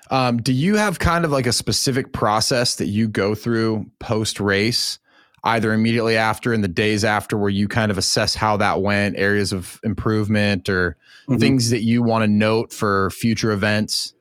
[0.09, 4.39] Um, do you have kind of like a specific process that you go through post
[4.39, 4.99] race,
[5.43, 9.17] either immediately after and the days after, where you kind of assess how that went,
[9.17, 10.97] areas of improvement, or
[11.27, 11.39] mm-hmm.
[11.39, 14.13] things that you want to note for future events?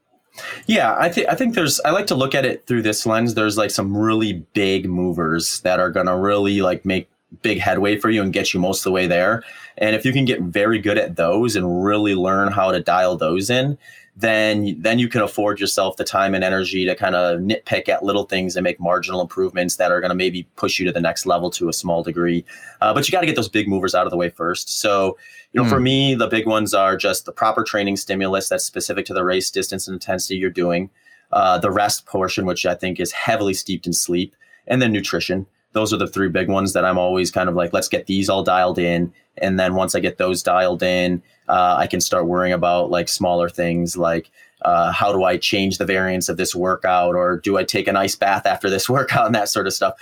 [0.67, 3.35] Yeah, I think I think there's I like to look at it through this lens.
[3.35, 7.09] There's like some really big movers that are gonna really like make
[7.43, 9.43] big headway for you and get you most of the way there.
[9.77, 13.17] And if you can get very good at those and really learn how to dial
[13.17, 13.79] those in,
[14.21, 18.03] then then you can afford yourself the time and energy to kind of nitpick at
[18.03, 21.01] little things and make marginal improvements that are going to maybe push you to the
[21.01, 22.45] next level to a small degree.
[22.81, 24.81] Uh, but you got to get those big movers out of the way first.
[24.81, 25.17] So
[25.53, 25.71] you know, mm.
[25.71, 25.85] for hmm.
[25.85, 29.51] me, the big ones are just the proper training stimulus that's specific to the race
[29.51, 30.91] distance and intensity you're doing,
[31.33, 34.35] uh, the rest portion, which I think is heavily steeped in sleep,
[34.67, 35.47] and then nutrition.
[35.73, 38.29] Those are the three big ones that I'm always kind of like, let's get these
[38.29, 39.13] all dialed in.
[39.37, 43.09] And then once I get those dialed in, uh, I can start worrying about like
[43.09, 44.31] smaller things like
[44.63, 47.97] uh, how do I change the variance of this workout or do I take an
[47.97, 49.95] ice bath after this workout and that sort of stuff.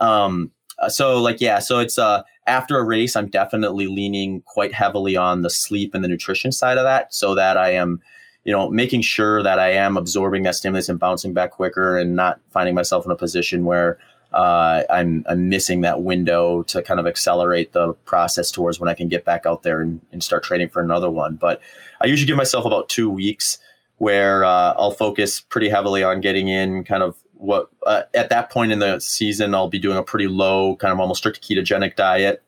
[0.00, 4.72] Um, uh, so like yeah, so it's uh after a race, I'm definitely leaning quite
[4.72, 8.00] heavily on the sleep and the nutrition side of that, so that I am,
[8.44, 12.16] you know, making sure that I am absorbing that stimulus and bouncing back quicker, and
[12.16, 13.98] not finding myself in a position where
[14.32, 18.94] uh, I'm I'm missing that window to kind of accelerate the process towards when I
[18.94, 21.36] can get back out there and, and start training for another one.
[21.36, 21.60] But
[22.00, 23.58] I usually give myself about two weeks
[23.96, 28.50] where uh, I'll focus pretty heavily on getting in kind of what uh, at that
[28.50, 31.96] point in the season I'll be doing a pretty low kind of almost strict ketogenic
[31.96, 32.42] diet.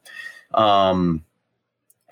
[0.52, 1.24] Um,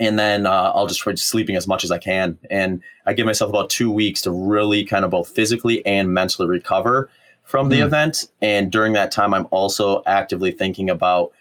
[0.00, 2.38] and then uh, I'll just try sleeping as much as I can.
[2.50, 6.48] And I give myself about two weeks to really kind of both physically and mentally
[6.48, 7.10] recover
[7.48, 7.86] from the mm.
[7.86, 8.28] event.
[8.42, 11.32] And during that time, I'm also actively thinking about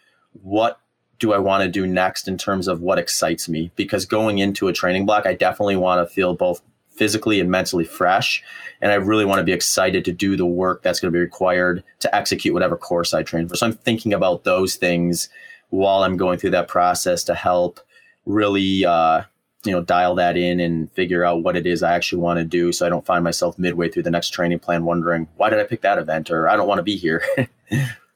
[0.41, 0.79] what
[1.19, 3.71] do I want to do next in terms of what excites me?
[3.75, 7.83] Because going into a training block, I definitely want to feel both physically and mentally
[7.83, 8.41] fresh.
[8.79, 11.19] And I really want to be excited to do the work that's going to be
[11.19, 13.57] required to execute whatever course I train for.
[13.57, 15.27] So I'm thinking about those things
[15.71, 17.81] while I'm going through that process to help
[18.25, 19.23] really uh,
[19.67, 22.45] you know dial that in and figure out what it is I actually want to
[22.45, 25.59] do so I don't find myself midway through the next training plan wondering why did
[25.59, 27.23] I pick that event or I don't want to be here.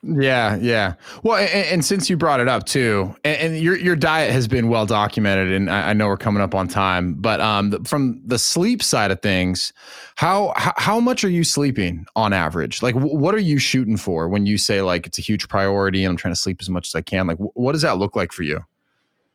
[0.03, 0.95] Yeah, yeah.
[1.21, 4.47] Well, and, and, since you brought it up too, and, and, your your diet has
[4.47, 7.83] been well documented, and I, I know we're coming up on time, but um, the,
[7.83, 9.71] from the sleep side of things,
[10.15, 12.81] how, how, how much are you sleeping on average?
[12.81, 16.03] Like, w- what are you shooting for when you say like it's a huge priority
[16.03, 17.27] and I'm trying to sleep as much as I can?
[17.27, 18.65] Like, w- what does that look like for you?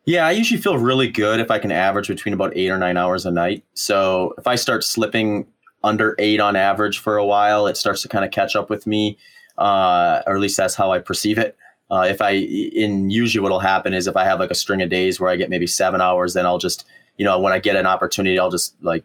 [0.06, 2.96] Yeah, I usually feel really good if I can average between about eight or nine
[2.96, 3.64] hours a night.
[3.74, 5.46] So if I start slipping
[5.82, 8.86] under eight on average for a while, it starts to kind of catch up with
[8.86, 9.18] me
[9.58, 11.56] uh, or at least that's how I perceive it.
[11.90, 14.90] Uh, if I, in usually what'll happen is if I have like a string of
[14.90, 16.84] days where I get maybe seven hours, then I'll just,
[17.16, 19.04] you know, when I get an opportunity, I'll just like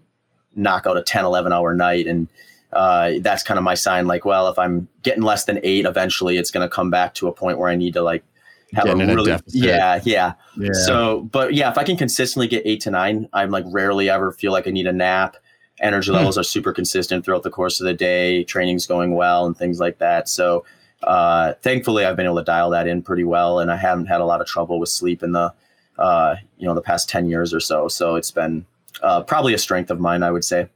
[0.56, 2.08] knock out a 10, 11 hour night.
[2.08, 2.28] And
[2.74, 4.08] uh, that's kind of my sign.
[4.08, 7.28] Like, well, if I'm getting less than eight, eventually it's going to come back to
[7.28, 8.24] a point where I need to like
[8.74, 10.72] have Getting a really, yeah, yeah, yeah.
[10.74, 14.32] So, but yeah, if I can consistently get eight to nine, I'm like rarely ever
[14.32, 15.38] feel like I need a nap
[15.82, 16.18] energy hmm.
[16.18, 18.44] levels are super consistent throughout the course of the day.
[18.44, 20.30] Training's going well and things like that.
[20.30, 20.64] So
[21.04, 24.22] uh, thankfully, I've been able to dial that in pretty well, and I haven't had
[24.22, 25.54] a lot of trouble with sleep in the
[25.98, 27.88] uh, you know the past ten years or so.
[27.88, 28.66] So it's been
[29.02, 30.70] uh, probably a strength of mine, I would say.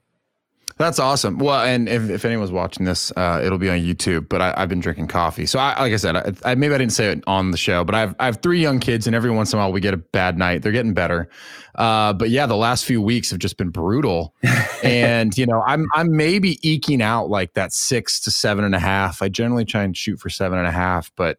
[0.78, 1.38] That's awesome.
[1.38, 4.28] Well, and if, if anyone's watching this, uh, it'll be on YouTube.
[4.28, 6.78] But I, have been drinking coffee, so I, like I said, I, I, maybe I
[6.78, 9.16] didn't say it on the show, but I have I have three young kids, and
[9.16, 10.64] every once in a while we get a bad night.
[10.64, 11.30] They're getting better,
[11.76, 14.36] uh, but yeah, the last few weeks have just been brutal.
[14.84, 18.80] and you know, I'm I'm maybe eking out like that six to seven and a
[18.80, 19.22] half.
[19.22, 21.38] I generally try and shoot for seven and a half, but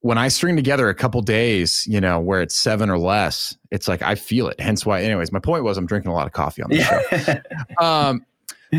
[0.00, 3.88] when I string together a couple days, you know, where it's seven or less, it's
[3.88, 4.60] like I feel it.
[4.60, 7.34] Hence why, anyways, my point was I'm drinking a lot of coffee on the show.
[7.84, 8.24] Um,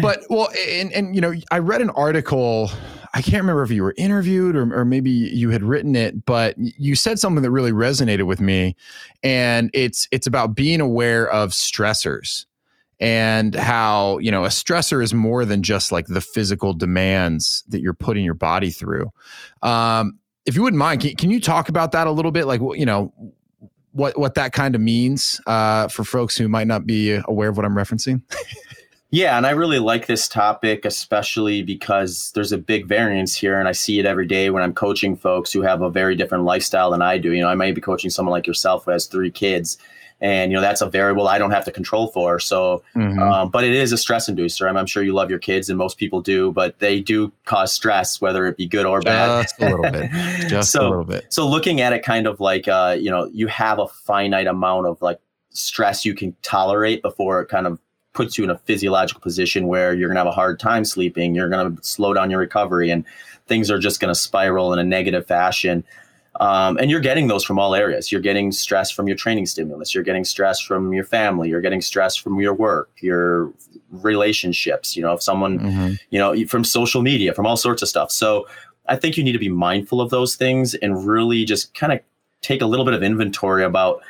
[0.02, 2.72] but well, and and you know, I read an article.
[3.14, 6.56] I can't remember if you were interviewed or, or maybe you had written it, but
[6.58, 8.76] you said something that really resonated with me,
[9.24, 12.46] and it's it's about being aware of stressors
[13.00, 17.82] and how you know a stressor is more than just like the physical demands that
[17.82, 19.12] you're putting your body through.
[19.64, 22.46] Um, if you wouldn't mind, can, can you talk about that a little bit?
[22.46, 23.14] Like, you know,
[23.92, 27.58] what what that kind of means uh, for folks who might not be aware of
[27.58, 28.22] what I'm referencing.
[29.12, 33.68] Yeah, and I really like this topic, especially because there's a big variance here, and
[33.68, 36.92] I see it every day when I'm coaching folks who have a very different lifestyle
[36.92, 37.34] than I do.
[37.34, 39.80] You know, I might be coaching someone like yourself who has three kids,
[40.22, 42.40] and you know that's a variable I don't have to control for.
[42.40, 43.20] So, mm-hmm.
[43.20, 44.70] um, but it is a stress inducer.
[44.70, 47.74] I'm, I'm, sure you love your kids, and most people do, but they do cause
[47.74, 49.42] stress, whether it be good or bad.
[49.42, 50.12] Just a little bit.
[50.50, 51.26] Just so, a little bit.
[51.34, 54.86] So, looking at it kind of like, uh, you know, you have a finite amount
[54.86, 57.80] of like stress you can tolerate before it kind of
[58.14, 61.36] puts you in a physiological position where you're going to have a hard time sleeping.
[61.36, 63.06] You're going to slow down your recovery, and
[63.48, 65.84] things are just going to spiral in a negative fashion.
[66.40, 68.12] Um, and you're getting those from all areas.
[68.12, 69.94] You're getting stress from your training stimulus.
[69.94, 71.50] You're getting stress from your family.
[71.50, 73.52] You're getting stress from your work, your
[73.92, 74.96] relationships.
[74.96, 75.94] You know, if someone, mm-hmm.
[76.12, 78.10] you know, from social media, from all sorts of stuff.
[78.12, 78.48] So
[78.88, 82.00] I think you need to be mindful of those things and really just kind of
[82.42, 84.02] take a little bit of inventory about,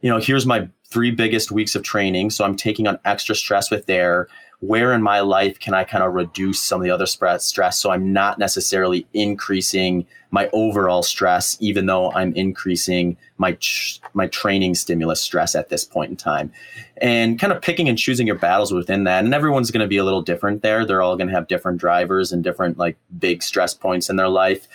[0.00, 2.30] you know, here's my three biggest weeks of training.
[2.30, 4.28] So I'm taking on extra stress with there.
[4.60, 7.90] Where in my life can I kind of reduce some of the other stress so
[7.90, 13.56] I'm not necessarily increasing my overall stress, even though I'm increasing my
[14.14, 16.52] my training stimulus stress at this point in time,
[17.00, 19.24] and kind of picking and choosing your battles within that.
[19.24, 20.84] And everyone's going to be a little different there.
[20.84, 24.28] They're all going to have different drivers and different like big stress points in their
[24.28, 24.66] life,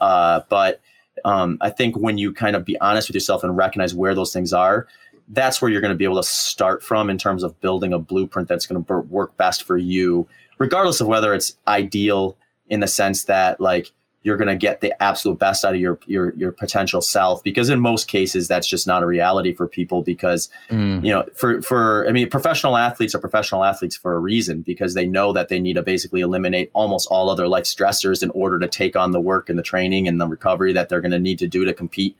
[0.00, 0.80] uh, but
[1.24, 4.32] um, I think when you kind of be honest with yourself and recognize where those
[4.32, 4.86] things are,
[5.28, 7.98] that's where you're going to be able to start from in terms of building a
[7.98, 10.26] blueprint that's going to work best for you,
[10.58, 12.36] regardless of whether it's ideal
[12.68, 13.92] in the sense that like
[14.22, 17.68] you're going to get the absolute best out of your your your potential self because
[17.68, 21.04] in most cases that's just not a reality for people because mm.
[21.04, 24.94] you know for for I mean professional athletes are professional athletes for a reason because
[24.94, 28.58] they know that they need to basically eliminate almost all other life stressors in order
[28.58, 31.18] to take on the work and the training and the recovery that they're going to
[31.18, 32.16] need to do to compete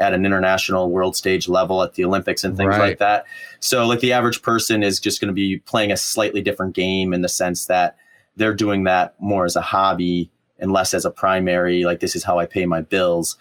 [0.00, 2.80] at an international world stage level at the Olympics and things right.
[2.80, 3.26] like that.
[3.60, 7.14] So, like the average person is just going to be playing a slightly different game
[7.14, 7.96] in the sense that
[8.36, 10.30] they're doing that more as a hobby
[10.64, 13.36] and less as a primary, like this is how I pay my bills.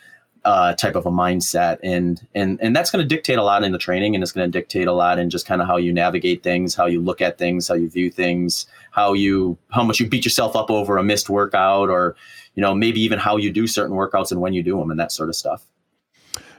[0.46, 3.72] Uh, type of a mindset and and and that's going to dictate a lot in
[3.72, 5.94] the training and it's going to dictate a lot in just kind of how you
[5.94, 10.02] navigate things how you look at things how you view things how you how much
[10.02, 12.18] you beat yourself up over a missed workout or
[12.56, 15.00] you know maybe even how you do certain workouts and when you do them and
[15.00, 15.64] that sort of stuff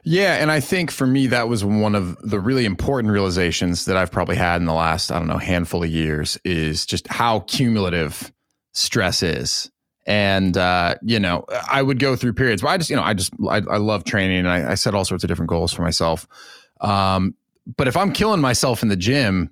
[0.07, 3.97] yeah, and I think for me that was one of the really important realizations that
[3.97, 7.41] I've probably had in the last I don't know handful of years is just how
[7.41, 8.31] cumulative
[8.73, 9.71] stress is
[10.07, 13.15] And uh, you know, I would go through periods where I just, you know, I
[13.15, 15.83] just I, I love training and I, I set all sorts of different goals for
[15.83, 16.27] myself.
[16.81, 17.35] Um,
[17.77, 19.51] but if I'm killing myself in the gym,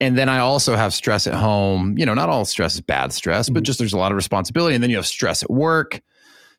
[0.00, 3.12] and then I also have stress at home, you know, not all stress is bad
[3.12, 4.74] stress, but just there's a lot of responsibility.
[4.74, 6.00] And then you have stress at work,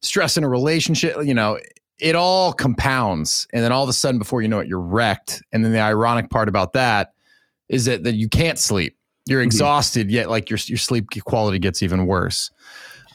[0.01, 1.57] stress in a relationship, you know,
[1.99, 3.47] it all compounds.
[3.53, 5.41] And then all of a sudden, before you know it, you're wrecked.
[5.53, 7.13] And then the ironic part about that
[7.69, 8.97] is that, that you can't sleep.
[9.25, 12.51] You're exhausted, yet like your, your sleep quality gets even worse.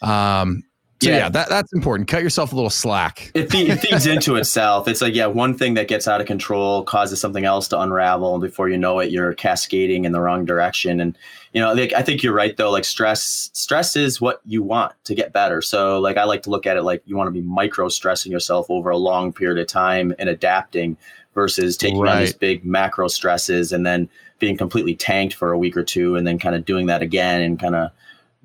[0.05, 0.63] Um,
[1.03, 1.29] so yeah, Yeah.
[1.31, 2.09] that, that's important.
[2.09, 3.31] Cut yourself a little slack.
[3.35, 4.87] it, fe- it feeds into itself.
[4.89, 8.33] It's like, yeah, one thing that gets out of control causes something else to unravel,
[8.35, 11.01] and before you know it, you're cascading in the wrong direction.
[11.01, 11.19] And
[11.53, 12.71] you know, like, I think you're right though.
[12.71, 15.61] Like stress, stress is what you want to get better.
[15.61, 18.31] So, like, I like to look at it like you want to be micro stressing
[18.33, 20.97] yourself over a long period of time and adapting,
[21.35, 25.77] versus taking on these big macro stresses and then being completely tanked for a week
[25.77, 27.91] or two, and then kind of doing that again and kind of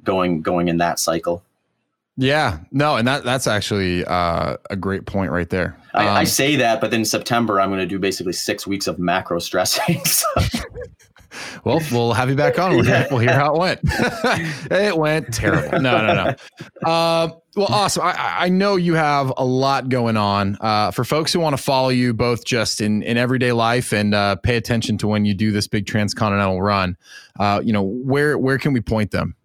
[0.03, 1.43] going going in that cycle.
[2.21, 5.77] Yeah, no, and that that's actually uh, a great point right there.
[5.93, 8.87] I, I Um, say that, but then September I'm going to do basically six weeks
[8.87, 10.01] of macro stressing.
[10.05, 10.27] So,
[11.63, 12.75] Well, we'll have you back on.
[12.75, 13.79] We'll, hear, we'll hear how it went.
[14.71, 15.79] it went terrible.
[15.79, 16.35] No, no, no.
[16.89, 18.03] Uh, well, awesome.
[18.03, 20.57] I- I, I know you have a lot going on.
[20.59, 24.13] Uh, for folks who want to follow you both just in, in everyday life and
[24.15, 26.97] uh, pay attention to when you do this big transcontinental run,
[27.39, 29.35] uh, you know, where where can we point them?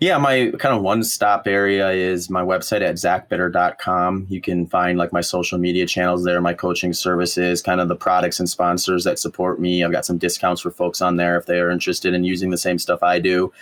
[0.00, 4.26] Yeah, my kind of one stop area is my website at zachbitter.com.
[4.28, 7.96] You can find like my social media channels there, my coaching services, kind of the
[7.96, 9.82] products and sponsors that support me.
[9.82, 12.58] I've got some discounts for folks on there if they are interested in using the
[12.58, 13.52] same stuff I do.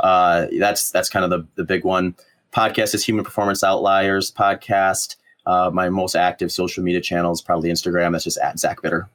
[0.00, 2.16] Uh, that's that's kind of the, the big one.
[2.52, 5.16] Podcast is Human Performance Outliers podcast.
[5.46, 8.12] Uh, my most active social media channel is probably Instagram.
[8.12, 9.08] That's just at Zach Bitter.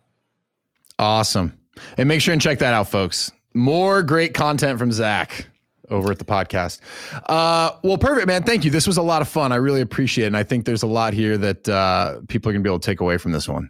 [0.97, 1.57] Awesome.
[1.97, 3.31] And make sure and check that out, folks.
[3.53, 5.48] More great content from Zach
[5.89, 6.79] over at the podcast.
[7.27, 8.43] Uh, well, perfect, man.
[8.43, 8.71] Thank you.
[8.71, 9.51] This was a lot of fun.
[9.51, 10.27] I really appreciate it.
[10.27, 12.79] And I think there's a lot here that uh, people are going to be able
[12.79, 13.69] to take away from this one.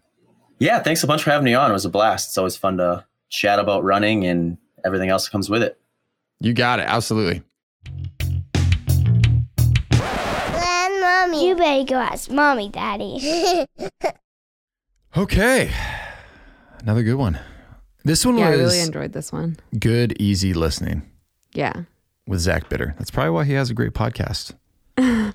[0.59, 1.69] Yeah, thanks a bunch for having me on.
[1.69, 2.29] It was a blast.
[2.29, 5.79] It's always fun to chat about running and everything else that comes with it.
[6.41, 6.83] You got it.
[6.87, 7.41] Absolutely.
[9.91, 11.47] And mommy.
[11.47, 13.65] You better go ask mommy, daddy.
[15.17, 15.71] Okay.
[16.83, 17.39] Another good one.
[18.05, 19.57] This one Yeah, I really enjoyed this one.
[19.79, 21.01] good, easy listening
[21.53, 21.73] Yeah.
[22.29, 22.93] With Zach Bitter.
[22.97, 24.53] That's probably why he has a great podcast.
[24.97, 25.33] I'll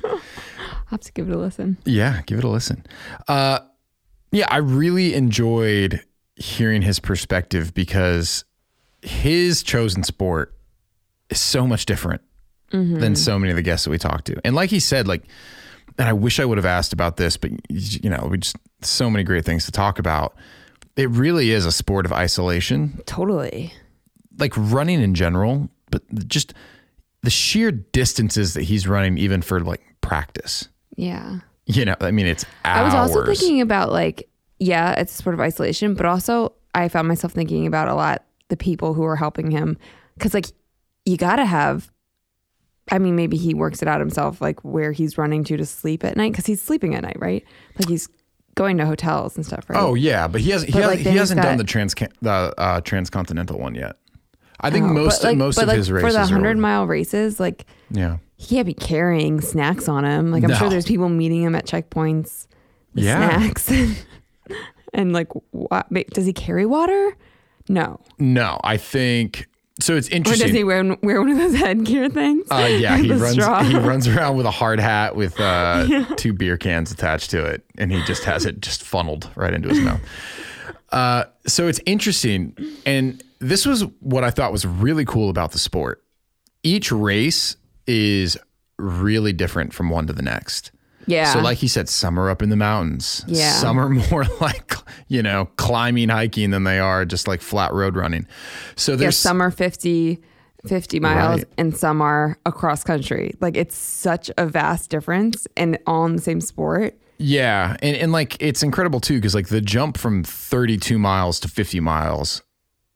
[0.86, 1.76] have to give it a listen.
[1.84, 2.86] Yeah, give it a listen.
[3.28, 3.58] Uh,
[4.30, 6.00] yeah, I really enjoyed
[6.36, 8.44] hearing his perspective because
[9.02, 10.54] his chosen sport
[11.30, 12.22] is so much different
[12.70, 14.40] than so many of the guests that we talked to.
[14.44, 15.22] And like he said, like,
[15.96, 19.08] and I wish I would have asked about this, but you know, we just so
[19.08, 20.34] many great things to talk about.
[20.96, 23.72] It really is a sport of isolation, Totally.
[24.38, 26.52] like running in general, but just
[27.24, 30.68] the sheer distances that he's running, even for like practice.
[30.96, 31.40] Yeah.
[31.66, 32.94] You know, I mean, it's hours.
[32.94, 37.08] I was also thinking about like, yeah, it's sort of isolation, but also I found
[37.08, 39.78] myself thinking about a lot the people who are helping him
[40.14, 40.46] because like
[41.04, 41.90] you got to have.
[42.92, 46.04] I mean, maybe he works it out himself, like where he's running to to sleep
[46.04, 47.42] at night because he's sleeping at night, right?
[47.78, 48.10] Like he's
[48.54, 49.80] going to hotels and stuff, right?
[49.80, 50.74] Oh yeah, but he hasn't.
[50.74, 53.96] He, But, like, he hasn't done the trans the uh, transcontinental one yet.
[54.60, 57.38] I think Oh, most like- most of like, his races for the hundred mile races,
[57.40, 60.30] like Yeah, he can't be carrying snacks on him.
[60.30, 60.56] Like I'm No.
[60.56, 62.46] sure there's people meeting him at checkpoints
[62.94, 63.28] Yeah.
[63.38, 63.70] snacks
[64.92, 67.16] and, like what, does he carry water?
[67.68, 68.00] No.
[68.18, 69.48] no, I think
[69.80, 69.96] so.
[69.96, 70.44] It's interesting.
[70.44, 72.46] Or does he wear wear one of those headgear things?
[72.50, 73.32] uh, yeah, he runs.
[73.32, 73.62] straw.
[73.64, 77.64] He runs around with a hard hat with uh, two beer cans attached to it,
[77.78, 80.00] and he just has it just funneled right into his mouth.
[80.94, 82.54] Uh, so it's interesting,
[82.86, 86.02] and this was what I thought was really cool about the sport.
[86.62, 88.38] Each race is
[88.78, 90.70] really different from one to the next.
[91.06, 91.32] Yeah.
[91.32, 93.24] So, like he said, some are up in the mountains.
[93.26, 93.52] Yeah.
[93.52, 94.72] Some are more like,
[95.08, 98.26] you know, climbing, hiking than they are just like flat road running.
[98.76, 100.22] So yeah, there's some are 50,
[100.66, 101.48] 50 miles Right.
[101.58, 103.34] and some are across country.
[103.40, 106.96] Like it's such a vast difference and all in the same sport.
[107.18, 111.48] Yeah, and and like it's incredible too because like the jump from 32 miles to
[111.48, 112.42] 50 miles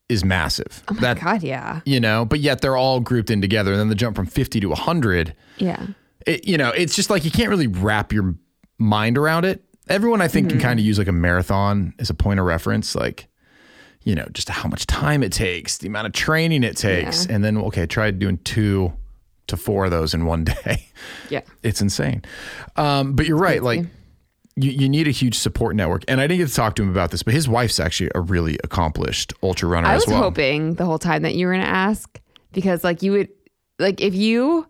[0.08, 0.82] is massive.
[0.88, 1.80] Oh my that God, yeah.
[1.84, 3.72] you know, but yet they're all grouped in together.
[3.72, 5.86] And then the jump from 50 to 100, Yeah.
[6.26, 8.34] it, you know, it's just like you can't really wrap your
[8.78, 9.62] mind around it.
[9.88, 10.58] Everyone, I think, Mm-hmm.
[10.58, 13.28] can kind of use like a marathon as a point of reference, like,
[14.02, 17.26] you know, just how much time it takes, the amount of training it takes.
[17.26, 17.34] Yeah.
[17.34, 18.92] And then, okay, try doing two
[19.48, 20.86] to four of those in one day.
[21.28, 21.42] Yeah.
[21.62, 22.22] It's insane.
[22.76, 23.62] Um, but you're right.
[23.62, 23.84] Like,
[24.60, 26.04] you, you need a huge support network.
[26.08, 28.20] And I didn't get to talk to him about this, but his wife's actually a
[28.20, 30.22] really accomplished ultra runner I as was well.
[30.22, 32.20] hoping the whole time that you were going to ask
[32.52, 33.28] because, like, you would,
[33.78, 34.66] like, if you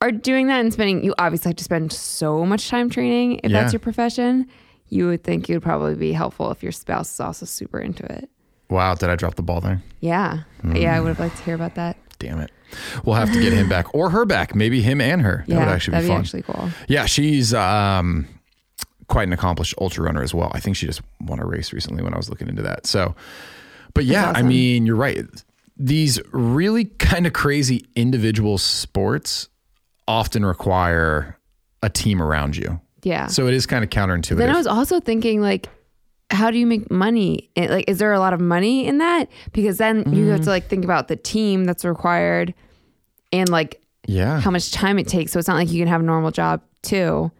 [0.00, 3.50] are doing that and spending, you obviously have to spend so much time training if
[3.50, 3.60] Yeah.
[3.60, 4.46] that's your profession.
[4.88, 8.04] You would think it would probably be helpful if your spouse is also super into
[8.12, 8.28] it.
[8.68, 9.82] Wow, did I drop the ball there?
[10.00, 10.40] Yeah.
[10.74, 11.96] Yeah, I would have liked to hear about that.
[12.18, 12.50] Damn it.
[13.04, 14.54] We'll have to get him back or her back.
[14.54, 15.44] Maybe him and her.
[15.46, 16.20] That yeah, would actually that'd be fun.
[16.20, 16.70] actually cool.
[16.88, 18.26] Yeah, she's um,
[19.12, 20.50] quite an accomplished ultra runner as well.
[20.54, 22.86] I think she just won a race recently when I was looking into that.
[22.86, 23.14] So,
[23.94, 25.24] but yeah, I mean, you're right.
[25.76, 29.48] These really kind of crazy individual sports
[30.08, 31.38] often require
[31.82, 32.80] a team around you.
[33.02, 33.26] Yeah.
[33.26, 34.36] So it is kind of counterintuitive.
[34.38, 35.68] Then I was also thinking, like,
[36.30, 37.50] how do you make money?
[37.54, 39.28] It- Like, is there a lot of money in that?
[39.52, 40.30] Because then you Mm.
[40.30, 42.54] have to like think about the team that's required
[43.32, 44.40] and like yeah.
[44.40, 45.32] how much time it takes.
[45.32, 47.30] So it's not like you can have a normal job too.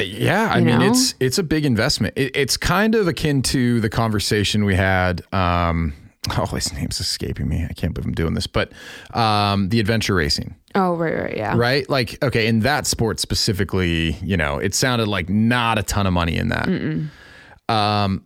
[0.00, 0.90] Yeah, I You mean know?
[0.90, 2.14] it's it's a big investment.
[2.16, 5.22] It, it's kind of akin to the conversation we had.
[5.32, 5.94] Um,
[6.36, 7.64] oh, his name's escaping me.
[7.68, 8.72] I can't believe I'm doing this, but
[9.14, 11.54] um, the adventure racing, Oh, right, right, yeah.
[11.56, 11.88] right?
[11.88, 16.12] Like, okay, in that sport specifically, you know, it sounded like not a ton of
[16.12, 16.68] money in that.
[17.68, 18.24] Um,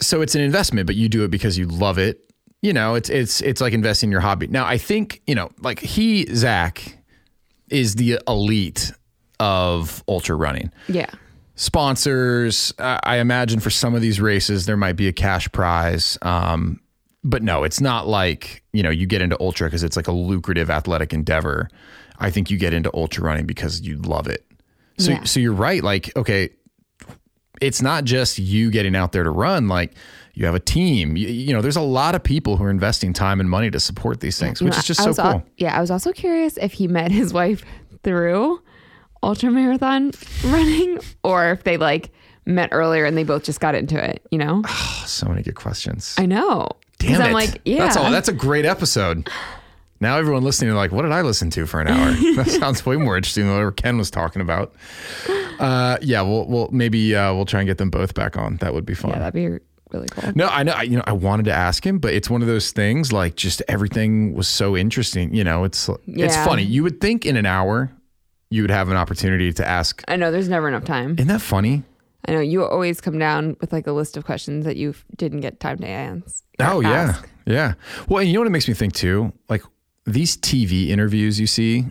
[0.00, 2.20] so it's an investment, but you do it because you love it.
[2.60, 4.46] You know, it's it's it's like investing in your hobby.
[4.46, 6.98] Now, I think you know, like he Zach
[7.70, 8.92] is the elite
[9.42, 11.10] of ultra running Yeah.
[11.56, 12.72] sponsors.
[12.78, 16.16] Uh, I imagine for some of these races there might be a cash prize.
[16.22, 16.80] Um,
[17.24, 20.12] but no, it's not like you know you get into ultra because it's like a
[20.12, 21.68] lucrative athletic endeavor.
[22.18, 24.44] I think you get into ultra running because you love it.
[24.98, 25.24] So Yeah.
[25.24, 25.82] so you're right.
[25.82, 26.50] Like okay,
[27.60, 29.68] it's not just you getting out there to run.
[29.68, 29.92] Like
[30.34, 31.16] you have a team.
[31.16, 33.78] You, you know, there's a lot of people who are investing time and money to
[33.80, 35.24] support these things, which is just so cool.
[35.24, 37.64] al- yeah, I was also curious if he met his wife
[38.02, 38.60] through
[39.22, 40.12] ultra marathon
[40.46, 42.10] running or if they like
[42.44, 44.62] met earlier and they both just got into it, you know?
[45.06, 46.14] so many good questions.
[46.18, 46.68] I know.
[46.98, 47.34] Damn I'm it.
[47.34, 47.78] like, yeah.
[47.78, 48.10] That's all.
[48.10, 49.28] That's a great episode.
[50.00, 52.10] Now everyone listening are like, what did I listen to for an hour?
[52.36, 54.74] that sounds way more interesting than whatever Ken was talking about.
[55.60, 58.56] Uh, yeah, we'll, we'll maybe uh, we'll try and get them both back on.
[58.56, 59.12] That would be fun.
[59.12, 60.32] yeah, that'd be really cool.
[60.34, 60.72] no, I know.
[60.72, 63.12] I, you know, I wanted to ask him, but it's one of those things.
[63.12, 65.32] Like, just everything was so interesting.
[65.32, 66.64] You know, it's it's funny.
[66.64, 67.92] You would think in an hour
[68.52, 70.02] you would have an opportunity to ask.
[70.08, 71.14] I know there's never enough time.
[71.18, 71.82] Isn't that funny?
[72.26, 75.40] I know you always come down with like a list of questions that you didn't
[75.40, 76.44] get time to answer.
[76.60, 77.28] Oh yeah, ask.
[77.46, 77.74] yeah.
[78.08, 79.32] Well, and you know what it makes me think too?
[79.48, 79.62] Like
[80.04, 81.86] these TV interviews you see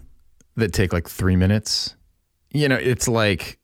[0.55, 1.95] that take like three minutes.
[2.53, 3.57] You know, it's like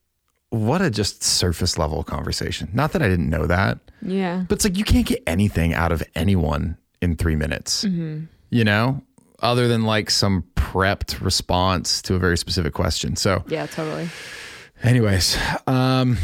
[0.49, 2.69] what a just surface level conversation.
[2.73, 4.45] Not that I didn't know that, Yeah.
[4.47, 7.83] but it's like you can't get anything out of anyone in three minutes.
[7.85, 8.25] Mm-hmm.
[8.49, 9.03] You know,
[9.39, 13.15] other than like some prepped response to a very specific question.
[13.15, 14.09] So, Yeah, totally.
[14.83, 16.17] Anyways, um,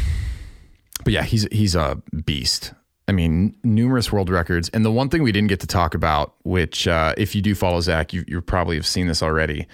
[1.04, 2.72] but yeah, he's he's a beast.
[3.06, 6.34] I mean, numerous world records, and the one thing we didn't get to talk about,
[6.44, 9.66] which uh, if you do follow Zach, you you probably have seen this already.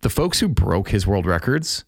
[0.00, 1.84] The folks who broke his world records,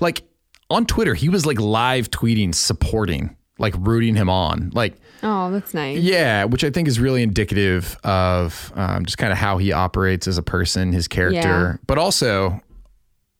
[0.00, 0.22] like
[0.68, 4.96] on Twitter, he was like live tweeting, supporting, like rooting him on, like.
[5.22, 5.98] Oh, that's nice.
[5.98, 10.28] Yeah, which I think is really indicative of um, just kind of how he operates
[10.28, 11.76] as a person, his character, Yeah.
[11.86, 12.60] but also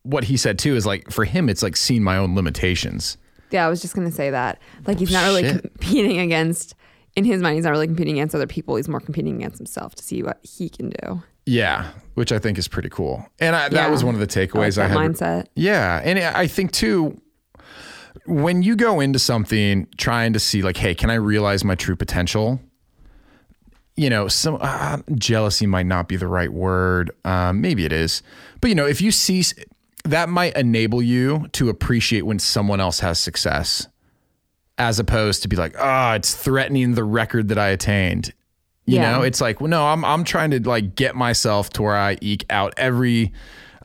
[0.02, 3.16] what he said too is like for him, it's like seeing my own limitations.
[3.50, 4.60] Yeah, I was just gonna say that.
[4.86, 5.62] Like he's not really Shit.
[5.62, 6.74] competing against
[7.16, 8.76] in his mind, he's not really competing against other people.
[8.76, 11.22] He's more competing against himself to see what he can do.
[11.46, 13.26] Yeah, which I think is pretty cool.
[13.40, 13.88] And I, that Yeah.
[13.88, 14.96] was one of the I like takeaways I, had.
[14.98, 15.46] mindset.
[15.56, 17.20] Yeah, and I think too
[18.28, 21.96] when you go into something trying to see like, hey, can I realize my true
[21.96, 22.60] potential?
[23.96, 27.10] You know, some uh, jealousy might not be the right word.
[27.24, 28.22] Um, maybe it is,
[28.60, 29.42] but you know, if you see
[30.04, 33.88] that might enable you to appreciate when someone else has success,
[34.78, 38.32] as opposed to be like, oh, it's threatening the record that I attained.
[38.86, 39.10] You Yeah.
[39.12, 42.16] know, it's like, well, no, I'm I'm trying to like get myself to where I
[42.20, 43.32] eke out every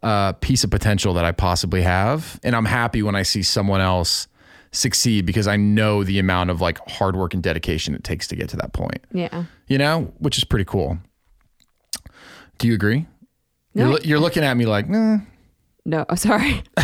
[0.03, 3.81] uh, piece of potential that I possibly have, and I'm happy when I see someone
[3.81, 4.27] else
[4.73, 8.35] succeed because I know the amount of like hard work and dedication it takes to
[8.35, 9.05] get to that point.
[9.13, 9.45] Yeah.
[9.67, 10.97] You know, which is pretty cool.
[12.57, 13.07] Do you agree?
[13.73, 13.89] No.
[13.91, 15.19] You're, you're looking at me like, nah,
[15.85, 16.63] No, oh, sorry.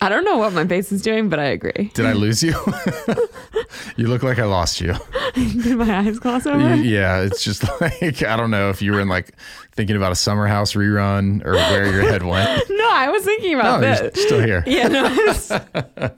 [0.00, 1.90] I don't know what my face is doing, but I agree.
[1.94, 2.54] did I lose you?
[3.96, 4.94] you look like I lost you.
[5.34, 6.76] Did my eyes gloss over?
[6.76, 9.32] Yeah, it's just like I don't know if you were in like
[9.72, 12.62] thinking about a summer house rerun or where your head went.
[12.82, 14.24] No, I was thinking about you're this.
[14.24, 14.64] still here.
[14.66, 16.10] Yeah, no, I,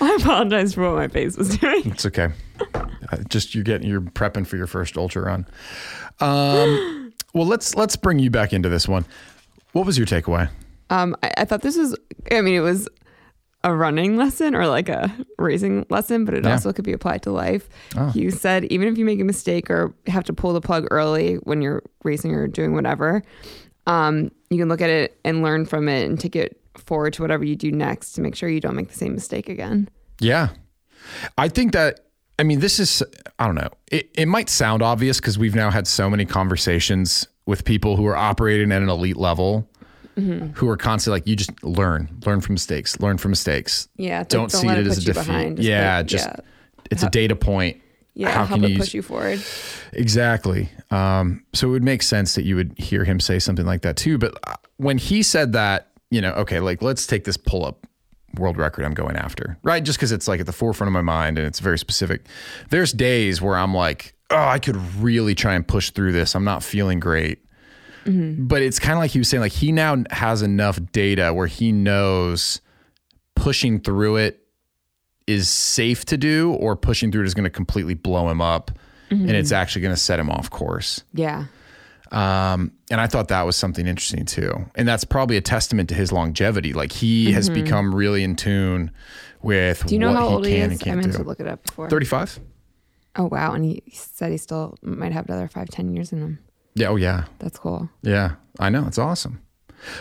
[0.00, 1.90] I apologize for what my face was doing.
[1.90, 2.28] It's okay.
[3.28, 5.46] Just you're getting you're prepping for your first ultra run.
[6.20, 9.04] Um, well, let's let's bring you back into this one.
[9.72, 10.50] What was your takeaway?
[10.90, 11.96] Um, I, I thought this was,
[12.30, 12.88] I mean, it was
[13.62, 16.52] a running lesson or like a racing lesson, but it Yeah.
[16.52, 17.68] also could be applied to life.
[17.96, 18.10] Oh.
[18.14, 21.34] You said even if you make a mistake or have to pull the plug early
[21.36, 23.22] when you're racing or doing whatever,
[23.86, 27.22] um, you can look at it and learn from it and take it forward to
[27.22, 29.88] whatever you do next to make sure you don't make the same mistake again.
[30.20, 30.48] Yeah.
[31.36, 32.00] I think that,
[32.38, 33.02] I mean, this is,
[33.38, 37.26] I don't know, it, it might sound obvious because we've now had so many conversations
[37.46, 39.68] with people who are operating at an elite level
[40.54, 43.88] who are constantly like, you just learn, learn from mistakes, learn from mistakes.
[43.96, 45.56] Yeah, Don't, don't see it it as a defeat.
[45.56, 45.98] just yeah.
[46.00, 46.36] put- just, yeah.
[46.90, 47.80] it's a data point.
[48.14, 49.40] Yeah, How help can it you push you forward.
[49.92, 50.68] Exactly.
[50.90, 53.96] Um, so it would make sense that you would hear him say something like that
[53.96, 54.18] too.
[54.18, 57.86] But uh, when he said that, you know, okay, like let's take this pull up
[58.36, 59.82] world record I'm going after, right?
[59.82, 62.26] Just because it's like at the forefront of my mind and it's very specific.
[62.70, 66.34] There's days where I'm like, oh, I could really try and push through this.
[66.34, 67.38] I'm not feeling great.
[68.04, 71.46] But it's kind of like he was saying, like he now has enough data where
[71.46, 72.60] he knows
[73.34, 74.40] pushing through it
[75.26, 78.70] is safe to do or pushing through it is going to completely blow him up
[79.10, 81.02] and it's actually going to set him off course.
[81.12, 81.46] Yeah.
[82.12, 84.52] Um, and I thought that was something interesting too.
[84.74, 86.72] And that's probably a testament to his longevity.
[86.72, 88.90] Like he has become really in tune
[89.42, 89.88] with Mm-hmm.
[89.88, 90.80] Do you know what how he old can he and is?
[90.80, 91.88] I can't meant to look it up before.
[91.88, 92.40] 35?
[93.16, 96.38] Oh wow, and he said he still might have another five, ten years in him.
[96.74, 96.88] Yeah.
[96.88, 97.24] Oh, yeah.
[97.38, 97.88] That's cool.
[98.02, 98.32] Yeah.
[98.58, 98.86] I know.
[98.86, 99.40] It's awesome.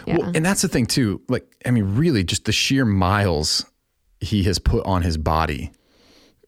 [0.05, 0.17] Yeah.
[0.17, 1.21] Well, and that's the thing too.
[1.29, 3.65] Like, I mean, really, just the sheer miles
[4.19, 5.71] he has put on his body,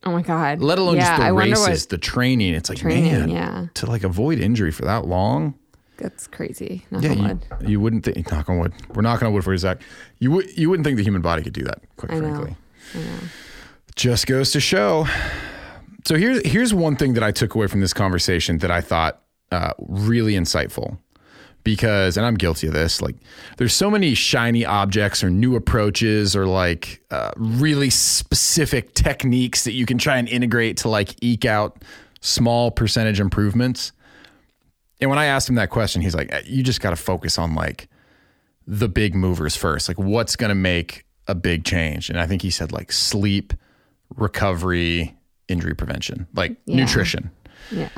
[0.03, 0.60] oh my god.
[0.60, 2.53] let alone yeah, just the I races, the training.
[2.53, 3.11] It's like, training.
[3.14, 5.53] man, Yeah, to like avoid injury for that long.
[5.98, 6.84] that's crazy.
[6.91, 7.45] Knock Yeah, on you, wood.
[7.69, 8.30] you wouldn't think.
[8.30, 8.73] Knock on wood.
[8.93, 9.81] We're knocking on wood for you, Zach.
[10.19, 10.57] You would.
[10.57, 11.80] You wouldn't think the human body could do that.
[11.95, 12.34] Quite I know.
[12.34, 12.57] frankly,
[12.95, 13.18] I know.
[13.95, 15.07] just goes to show.
[16.03, 19.20] So here's here's one thing that I took away from this conversation that I thought
[19.51, 20.97] uh, really insightful,
[21.63, 23.01] because and I'm guilty of this.
[23.01, 23.15] Like,
[23.57, 29.73] there's so many shiny objects or new approaches or like uh, really specific techniques that
[29.73, 31.83] you can try and integrate to like eke out
[32.21, 33.91] small percentage improvements.
[34.99, 37.55] And when I asked him that question, he's like, "You just got to focus on
[37.55, 37.87] like
[38.67, 39.87] the big movers first.
[39.87, 43.53] Like, what's going to make a big change?" And I think he said like sleep,
[44.15, 45.15] recovery,
[45.47, 46.75] injury prevention, like Yeah.
[46.77, 47.31] nutrition.
[47.71, 47.89] Yeah.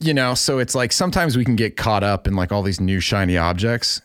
[0.00, 2.80] You know, so it's like sometimes we can get caught up in like all these
[2.80, 4.00] new shiny objects.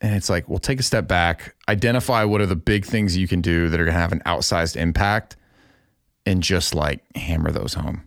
[0.00, 3.26] And it's like, well, take a step back, identify what are the big things you
[3.26, 5.36] can do that are going to have an outsized impact,
[6.24, 8.06] and just like hammer those home.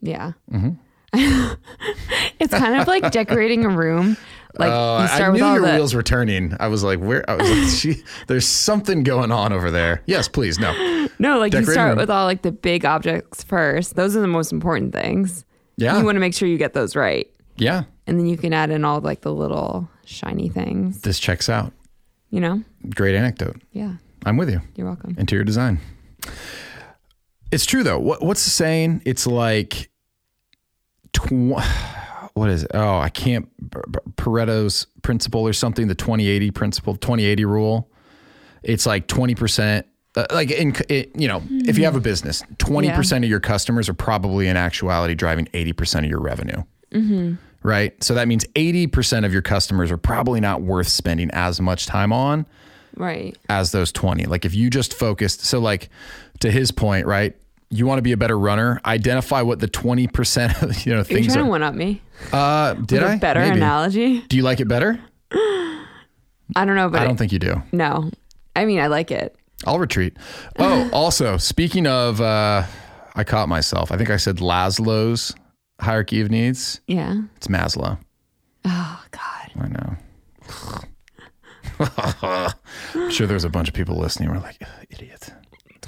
[0.00, 0.32] Yeah.
[0.50, 0.70] Mm-hmm.
[2.38, 4.16] it's kind of like decorating a room.
[4.56, 6.56] Like Uh, you start I with knew all your the wheels were turning.
[6.58, 7.28] I was like, where?
[7.30, 10.02] I was like, she, there's something going on over there.
[10.06, 10.58] Yes, please.
[10.58, 10.72] No.
[11.18, 11.98] no, like you start room.
[11.98, 13.94] with all like the big objects first.
[13.96, 15.44] Those are the most important things.
[15.76, 15.98] Yeah.
[15.98, 17.84] You want to make sure you get those right, Yeah.
[18.08, 21.02] and then you can add in all like the little shiny things.
[21.02, 21.72] This checks out.
[22.30, 22.62] You know?
[22.94, 23.62] Great anecdote.
[23.72, 23.92] Yeah.
[24.26, 24.60] I'm with you.
[24.74, 25.14] You're welcome.
[25.18, 25.78] Interior design.
[27.52, 27.98] It's true though.
[27.98, 29.02] What, what's the saying?
[29.06, 29.88] It's like,
[31.12, 31.32] tw-
[32.38, 32.70] what is it?
[32.74, 33.48] Oh, I can't.
[34.16, 35.88] Pareto's principle or something.
[35.88, 37.90] The 2080 principle, 2080 rule.
[38.62, 39.86] It's like 20 percent.
[40.16, 43.40] Uh, like in, it, you know, if you have a business, 20 percent of your
[43.40, 46.62] customers are probably in actuality driving 80 percent of your revenue.
[47.62, 48.02] Right.
[48.02, 51.86] So that means 80 percent of your customers are probably not worth spending as much
[51.86, 52.46] time on
[52.96, 53.36] Right.
[53.48, 54.24] as those 20.
[54.26, 55.88] Like if you just focused, so like
[56.40, 57.36] to his point, right?
[57.70, 61.18] You want to be a better runner, identify what the 20% of, you know, things
[61.18, 61.44] Are you trying are.
[61.44, 62.00] to one up me?
[62.32, 63.14] uh, did I?
[63.14, 63.56] a better Maybe.
[63.56, 64.20] analogy?
[64.22, 64.98] Do you like it better?
[65.30, 67.62] I don't know, but I don't think you do.
[67.72, 68.10] no.
[68.56, 69.36] I mean, I like it.
[69.66, 70.16] I'll retreat.
[70.58, 72.64] Oh, also, speaking of, uh,
[73.14, 73.92] I caught myself.
[73.92, 75.34] I think I said Laszlo's
[75.80, 76.80] hierarchy of needs.
[76.86, 77.20] Yeah.
[77.36, 77.98] It's Maslow.
[78.64, 79.50] Oh God.
[79.60, 79.96] I know.
[82.94, 84.30] I'm sure there's a bunch of people listening.
[84.30, 85.30] We're like, "Ugh, idiot.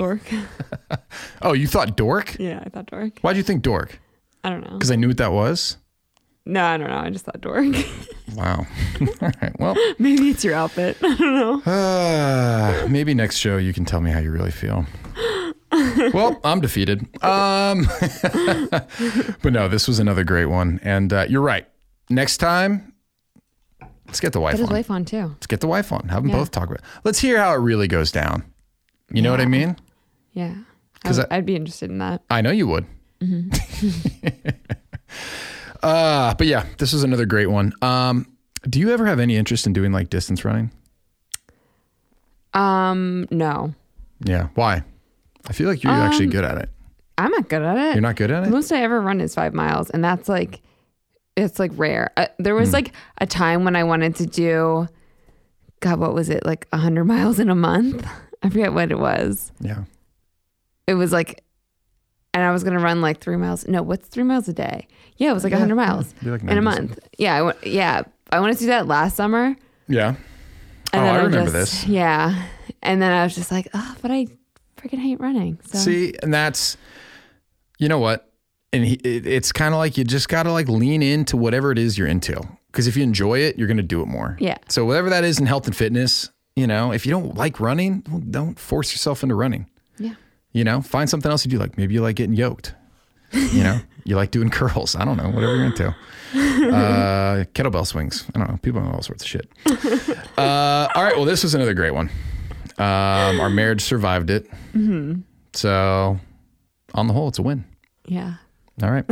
[0.00, 0.20] Dork.
[1.42, 2.36] Oh, you thought dork?
[2.38, 3.18] yeah, I thought dork.
[3.20, 3.98] Why'd you think dork?
[4.44, 4.72] I don't know.
[4.72, 5.76] Because I knew what that was?
[6.46, 6.96] No, I don't know.
[6.98, 7.66] I just thought dork.
[8.36, 8.64] Wow.
[9.22, 9.58] All right.
[9.58, 10.96] Well, Maybe it's your outfit.
[11.02, 11.20] I don't
[11.66, 11.72] know.
[11.72, 14.86] Uh, maybe next show you can tell me how you really feel.
[16.14, 17.00] well, I'm defeated.
[17.24, 17.88] Um,
[19.42, 21.66] but no, this was another great one, and uh, you're right.
[22.08, 22.92] Next time,
[24.06, 24.74] let's get the wife Put his on.
[24.76, 25.26] wife on too.
[25.26, 26.08] Let's get the wife on.
[26.08, 26.36] Have them Yeah.
[26.38, 26.78] both talk about.
[26.78, 26.84] It.
[27.04, 28.44] Let's hear how it really goes down.
[29.12, 29.76] You know what I mean?
[30.32, 30.54] Yeah.
[31.04, 32.22] 'Cause I, I- I'd be interested in that.
[32.30, 32.86] I know you would.
[35.82, 37.72] uh, but yeah, this is another great one.
[37.82, 38.26] Um,
[38.68, 40.70] do you ever have any interest in doing like distance running?
[42.52, 43.74] Um, no,
[44.24, 44.48] Yeah.
[44.54, 44.82] Why?
[45.48, 46.68] I feel like you're actually good at it.
[47.16, 47.94] I'm not good at it.
[47.94, 48.46] You're not good at it.
[48.46, 50.60] The most I ever run is five miles, and that's like,
[51.36, 52.10] it's like rare.
[52.16, 54.88] Uh, there was like a time when I wanted to do,
[55.80, 56.44] God, what was it?
[56.44, 58.06] Like hundred miles in a month.
[58.42, 59.52] I forget what it was.
[59.60, 59.84] Yeah.
[60.86, 61.44] It was like,
[62.34, 63.66] and I was gonna run like three miles.
[63.66, 64.86] No, what's three miles a day?
[65.16, 66.98] Yeah, it was like a Yeah, hundred miles Be like in a 90 month.
[67.18, 68.02] Yeah, I went, yeah.
[68.32, 69.54] I wanted to do that last summer.
[69.88, 70.14] Yeah.
[70.92, 71.86] And oh, I remember just- this.
[71.86, 72.46] Yeah.
[72.82, 74.26] And then I was just like, oh, but I
[74.76, 75.58] freaking hate running.
[75.66, 76.76] So See, and that's,
[77.78, 78.32] you know what?
[78.72, 81.72] And he, it, it's kind of like you just got to like lean into whatever
[81.72, 82.40] it is you're into.
[82.68, 84.36] Because if you enjoy it, you're going to do it more.
[84.40, 84.56] Yeah.
[84.68, 88.04] So whatever that is in health and fitness, you know, if you don't like running,
[88.08, 89.68] well, don't force yourself into running.
[90.52, 91.58] You know, find something else you do.
[91.58, 92.74] Like maybe you like getting yoked.
[93.32, 94.96] You know, you like doing curls.
[94.96, 95.88] I don't know, whatever you're into.
[95.88, 98.24] Uh, kettlebell swings.
[98.34, 98.58] I don't know.
[98.62, 99.48] People know all sorts of shit.
[100.40, 101.16] Uh, all right.
[101.16, 102.08] Well, this was another great one.
[102.78, 104.48] Um, our marriage survived it.
[105.52, 106.18] So,
[106.94, 107.66] on the whole, it's a win.
[108.06, 108.36] Yeah.
[108.82, 109.04] All right.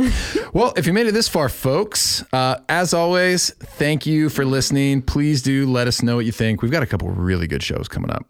[0.51, 5.03] well, if you made it this far, folks, uh, as always, thank you for listening.
[5.03, 6.63] Please do let us know what you think.
[6.63, 8.25] We've got a couple really good shows coming up.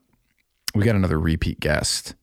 [0.76, 2.15] We got another repeat guest.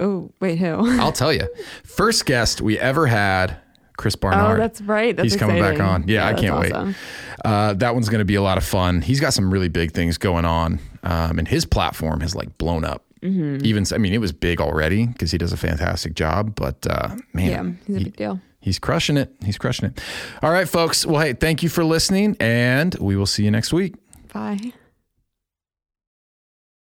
[0.00, 0.74] Oh, wait, who?
[1.00, 1.48] I'll tell you.
[1.84, 3.56] First guest we ever had,
[3.96, 4.56] Chris Barnard.
[4.58, 5.16] Oh, that's right.
[5.16, 6.06] That's He's coming back on.
[6.06, 6.86] Yeah, I can't awesome.
[6.88, 6.96] wait.
[7.44, 9.00] Uh, that one's going to be a lot of fun.
[9.02, 12.84] He's got some really big things going on, um, and his platform has like blown
[12.84, 13.04] up.
[13.22, 13.64] Mm-hmm.
[13.64, 16.54] Even I mean, it was big already because he does a fantastic job.
[16.54, 18.40] But uh, man, Yeah, he's a he- big deal.
[18.60, 19.32] He's crushing it.
[19.44, 20.00] He's crushing it.
[20.42, 21.06] All right, folks.
[21.06, 23.94] Well, hey, thank you for listening, and we will see you next week.
[24.32, 24.72] Bye.